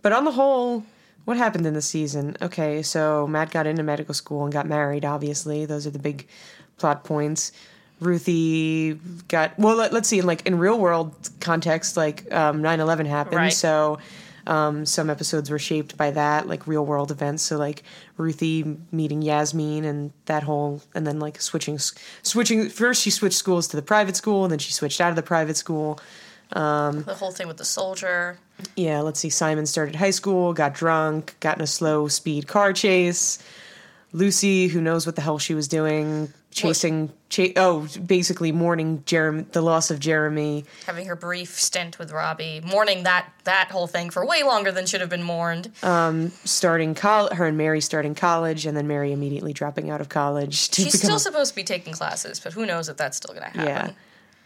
but 0.02 0.14
on 0.14 0.26
the 0.26 0.32
whole. 0.32 0.84
What 1.26 1.36
happened 1.36 1.66
in 1.66 1.74
the 1.74 1.82
season? 1.82 2.38
Okay, 2.42 2.82
so 2.82 3.28
Matt 3.28 3.52
got 3.52 3.68
into 3.68 3.84
medical 3.84 4.14
school 4.14 4.46
and 4.46 4.54
got 4.54 4.66
married, 4.66 5.04
obviously. 5.04 5.66
Those 5.66 5.86
are 5.86 5.90
the 5.90 6.00
big 6.00 6.26
plot 6.78 7.04
points. 7.04 7.52
Ruthie 8.00 8.94
got, 9.28 9.58
well, 9.60 9.76
let, 9.76 9.94
us 9.94 10.08
see, 10.08 10.20
in 10.20 10.26
like 10.26 10.46
in 10.46 10.58
real 10.58 10.80
world 10.80 11.14
context, 11.40 11.98
like 11.98 12.32
um, 12.34 12.62
9-11 12.62 13.08
happened. 13.08 13.36
Right. 13.36 13.54
So 13.54 14.00
um, 14.48 14.86
some 14.86 15.10
episodes 15.10 15.50
were 15.50 15.60
shaped 15.60 15.98
by 15.98 16.12
that, 16.12 16.48
like 16.48 16.66
real 16.66 16.86
world 16.86 17.12
events. 17.12 17.44
So 17.44 17.58
like 17.58 17.84
Ruthie 18.16 18.78
meeting 18.92 19.22
Yasmin 19.22 19.86
and 19.86 20.12
that 20.26 20.44
whole, 20.44 20.82
and 20.96 21.06
then 21.06 21.20
like 21.20 21.42
switching, 21.42 21.78
switching, 22.24 22.70
first 22.70 23.04
she 23.04 23.10
switched 23.10 23.38
schools 23.38 23.68
to 23.70 23.76
the 23.76 23.82
private 23.82 24.16
school, 24.16 24.46
and 24.46 24.52
then 24.52 24.60
she 24.60 24.72
switched 24.72 25.02
out 25.02 25.10
of 25.10 25.16
the 25.16 25.24
private 25.24 25.58
school. 25.58 26.00
the 27.04 27.16
whole 27.20 27.32
thing 27.32 27.48
with 27.48 27.58
the 27.58 27.66
soldier. 27.66 28.40
Yeah, 28.76 29.02
let's 29.02 29.20
see. 29.20 29.30
Simon 29.30 29.66
started 29.66 29.96
high 29.96 30.12
school, 30.12 30.54
got 30.54 30.74
drunk, 30.74 31.36
got 31.42 31.58
in 31.58 31.64
a 31.64 31.68
slow 31.68 32.08
speed 32.08 32.48
car 32.48 32.74
chase. 32.74 33.40
Lucy, 34.14 34.68
who 34.68 34.82
knows 34.82 35.06
what 35.06 35.16
the 35.16 35.22
hell 35.22 35.38
she 35.38 35.54
was 35.54 35.68
doing, 35.68 36.32
chasing, 36.52 37.12
cha- 37.30 37.52
oh, 37.58 37.88
basically 38.06 38.52
mourning 38.52 39.04
Jeremy, 39.06 39.46
the 39.52 39.62
loss 39.62 39.92
of 39.92 40.00
Jeremy. 40.00 40.66
having 40.86 41.06
her 41.08 41.16
brief 41.16 41.60
stint 41.60 42.00
with 42.00 42.12
Robbie, 42.12 42.62
mourning 42.66 43.04
that 43.04 43.32
that 43.44 43.70
whole 43.70 43.86
thing 43.88 44.10
for 44.10 44.26
way 44.26 44.44
longer 44.44 44.72
than 44.72 44.86
should 44.86 45.02
have 45.02 45.10
been 45.10 45.24
mourned. 45.24 45.72
Um, 45.84 46.30
starting 46.46 46.96
college, 46.96 47.34
her 47.34 47.46
and 47.46 47.58
Mary 47.58 47.82
starting 47.82 48.16
college, 48.16 48.66
and 48.66 48.76
then 48.78 48.88
Mary 48.88 49.12
immediately 49.12 49.54
dropping 49.54 49.90
out 49.90 50.02
of 50.02 50.10
college. 50.10 50.70
To 50.70 50.82
She's 50.84 50.98
still 50.98 51.18
a- 51.18 51.20
supposed 51.20 51.52
to 51.52 51.56
be 51.56 51.64
taking 51.64 51.94
classes, 51.94 52.40
but 52.40 52.54
who 52.54 52.66
knows 52.66 52.90
if 52.90 52.98
that's 52.98 53.18
still 53.18 53.36
going 53.36 53.52
to 53.52 53.58
happen. 53.60 53.66
yeah. 53.68 53.92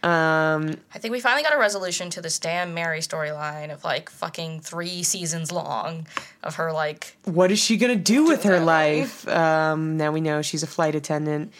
Um, 0.02 0.74
I 0.94 0.98
think 0.98 1.12
we 1.12 1.20
finally 1.20 1.44
got 1.44 1.54
a 1.54 1.58
resolution 1.58 2.10
to 2.10 2.20
this 2.20 2.38
damn 2.40 2.74
Mary 2.74 2.98
storyline 2.98 3.72
of 3.72 3.84
like 3.84 4.10
fucking 4.10 4.60
three 4.60 5.04
seasons 5.04 5.52
long 5.52 6.08
of 6.42 6.56
her 6.56 6.72
like 6.72 7.16
what 7.24 7.52
is 7.52 7.60
she 7.60 7.76
gonna 7.76 7.94
do 7.94 8.24
with 8.26 8.42
her 8.42 8.58
life? 8.58 9.28
Um, 9.28 9.96
now 9.96 10.10
we 10.10 10.20
know 10.20 10.42
she's 10.42 10.64
a 10.64 10.66
flight 10.66 10.96
attendant, 10.96 11.52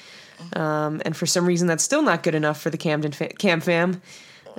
um, 0.55 1.01
and 1.05 1.17
for 1.17 1.25
some 1.27 1.47
reason 1.47 1.69
that's 1.69 1.85
still 1.85 2.03
not 2.03 2.25
good 2.25 2.35
enough 2.35 2.61
for 2.61 2.71
the 2.71 2.79
Camden 2.79 3.13
fa- 3.13 3.29
Cam 3.29 3.61
fam. 3.61 4.03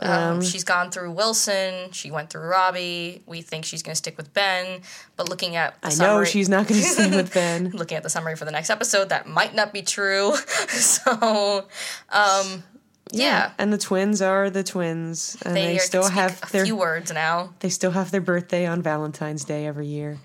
um, 0.02 0.42
she's 0.42 0.64
gone 0.64 0.90
through 0.90 1.12
Wilson, 1.12 1.92
she 1.92 2.10
went 2.10 2.30
through 2.30 2.48
Robbie. 2.48 3.22
We 3.28 3.42
think 3.42 3.64
she's 3.66 3.84
going 3.84 3.92
to 3.94 3.98
stick 3.98 4.16
with 4.18 4.34
Ben, 4.34 4.82
but 5.18 5.30
looking 5.30 5.56
at 5.56 5.80
the 5.82 5.88
I 5.88 5.90
know 5.92 5.96
summary- 5.96 6.26
she's 6.28 6.48
not 6.50 6.68
gonna 6.68 6.82
stay 6.96 7.10
with 7.16 7.34
Ben. 7.34 7.70
looking 7.72 7.98
at 7.98 8.04
the 8.04 8.10
summary 8.10 8.36
for 8.38 8.46
the 8.46 8.52
next 8.52 8.70
episode, 8.70 9.10
that 9.10 9.28
might 9.28 9.54
not 9.54 9.72
be 9.74 9.82
true. 9.84 10.36
so, 10.70 11.68
um, 12.12 12.64
yeah. 13.12 13.52
and 13.58 13.72
the 13.74 13.78
twins 13.78 14.22
are 14.22 14.50
the 14.50 14.64
twins, 14.64 15.38
and 15.46 15.56
they, 15.56 15.66
They, 15.68 15.76
are, 15.78 15.80
still 15.80 16.08
have 16.10 16.42
a 16.44 16.52
their 16.52 16.66
few 16.66 16.76
words 16.76 17.12
now. 17.14 17.54
they 17.60 17.70
still 17.70 17.92
have 17.92 18.12
their 18.12 18.22
birthday 18.22 18.66
on 18.66 18.82
Valentine's 18.82 19.44
Day 19.46 19.66
every 19.68 19.88
year. 19.88 20.18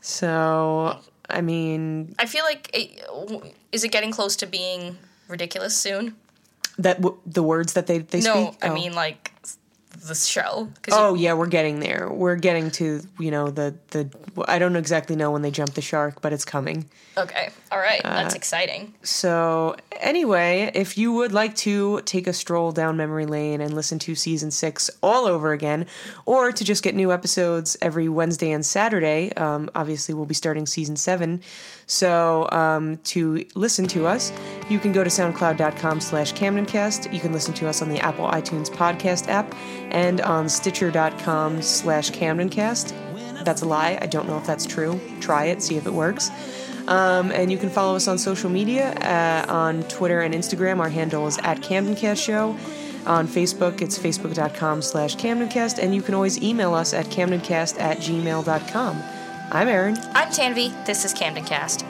So 0.00 0.98
I 1.30 1.40
mean 1.40 2.14
I 2.18 2.26
feel 2.26 2.44
like 2.44 2.70
it, 2.74 3.04
is 3.72 3.84
it 3.84 3.88
getting 3.92 4.10
close 4.10 4.36
to 4.36 4.46
being 4.46 4.98
ridiculous 5.28 5.76
soon? 5.76 6.16
that 6.78 7.02
w- 7.02 7.20
the 7.26 7.42
words 7.42 7.74
that 7.74 7.86
they 7.86 7.98
they 7.98 8.20
No, 8.20 8.50
speak. 8.52 8.64
I 8.64 8.68
Oh. 8.68 8.74
mean 8.74 8.94
like 8.94 9.31
the 9.92 10.14
show. 10.14 10.68
Oh 10.90 11.14
you- 11.14 11.24
yeah, 11.24 11.34
we're 11.34 11.46
getting 11.46 11.80
there. 11.80 12.08
We're 12.10 12.36
getting 12.36 12.70
to 12.72 13.00
you 13.18 13.30
know 13.30 13.50
the 13.50 13.74
the. 13.90 14.10
I 14.48 14.58
don't 14.58 14.76
exactly 14.76 15.16
know 15.16 15.30
when 15.30 15.42
they 15.42 15.50
jump 15.50 15.74
the 15.74 15.82
shark, 15.82 16.20
but 16.22 16.32
it's 16.32 16.44
coming. 16.44 16.86
okay, 17.18 17.50
all 17.70 17.78
right, 17.78 18.00
Uh, 18.04 18.14
that's 18.22 18.34
exciting. 18.34 18.94
So 19.02 19.76
anyway, 20.00 20.70
if 20.74 20.96
you 20.96 21.12
would 21.12 21.32
like 21.32 21.54
to 21.56 22.00
take 22.02 22.26
a 22.26 22.32
stroll 22.32 22.72
down 22.72 22.96
memory 22.96 23.26
lane 23.26 23.60
and 23.60 23.74
listen 23.74 23.98
to 24.00 24.14
season 24.14 24.50
six 24.50 24.90
all 25.02 25.26
over 25.26 25.52
again, 25.52 25.86
or 26.24 26.50
to 26.52 26.64
just 26.64 26.82
get 26.82 26.94
new 26.94 27.12
episodes 27.12 27.76
every 27.82 28.08
Wednesday 28.08 28.50
and 28.50 28.64
Saturday, 28.64 29.32
um, 29.34 29.70
obviously 29.74 30.14
we'll 30.14 30.24
be 30.26 30.34
starting 30.34 30.64
season 30.66 30.96
seven. 30.96 31.42
So 31.92 32.48
um, 32.52 32.96
to 33.04 33.44
listen 33.54 33.86
to 33.88 34.06
us, 34.06 34.32
you 34.70 34.78
can 34.78 34.92
go 34.92 35.04
to 35.04 35.10
soundcloud.com 35.10 36.00
slash 36.00 36.32
camdencast. 36.32 37.12
You 37.12 37.20
can 37.20 37.34
listen 37.34 37.52
to 37.54 37.68
us 37.68 37.82
on 37.82 37.90
the 37.90 38.00
Apple 38.00 38.26
iTunes 38.28 38.70
podcast 38.70 39.28
app 39.28 39.54
and 39.90 40.22
on 40.22 40.48
stitcher.com 40.48 41.60
slash 41.60 42.10
camdencast. 42.10 43.44
That's 43.44 43.60
a 43.60 43.66
lie. 43.66 43.98
I 44.00 44.06
don't 44.06 44.26
know 44.26 44.38
if 44.38 44.46
that's 44.46 44.64
true. 44.64 44.98
Try 45.20 45.46
it, 45.46 45.62
see 45.62 45.76
if 45.76 45.86
it 45.86 45.92
works. 45.92 46.30
Um, 46.88 47.30
and 47.30 47.52
you 47.52 47.58
can 47.58 47.68
follow 47.68 47.94
us 47.94 48.08
on 48.08 48.16
social 48.16 48.48
media 48.48 48.94
uh, 48.94 49.52
on 49.52 49.82
Twitter 49.84 50.20
and 50.20 50.32
Instagram. 50.32 50.78
Our 50.78 50.88
handle 50.88 51.26
is 51.26 51.36
at 51.38 51.58
CamdenCast 51.58 52.24
Show. 52.24 52.56
On 53.04 53.26
Facebook, 53.26 53.82
it's 53.82 53.98
facebook.com 53.98 54.80
slash 54.80 55.16
CamdenCast. 55.16 55.78
And 55.78 55.94
you 55.94 56.00
can 56.00 56.14
always 56.14 56.42
email 56.42 56.72
us 56.72 56.94
at 56.94 57.06
camdencast 57.06 57.78
at 57.78 57.98
gmail.com. 57.98 59.02
I'm 59.52 59.68
Aaron. 59.68 59.98
I'm 60.14 60.28
Tanvi. 60.28 60.86
This 60.86 61.04
is 61.04 61.12
Camden 61.12 61.44
Cast. 61.44 61.81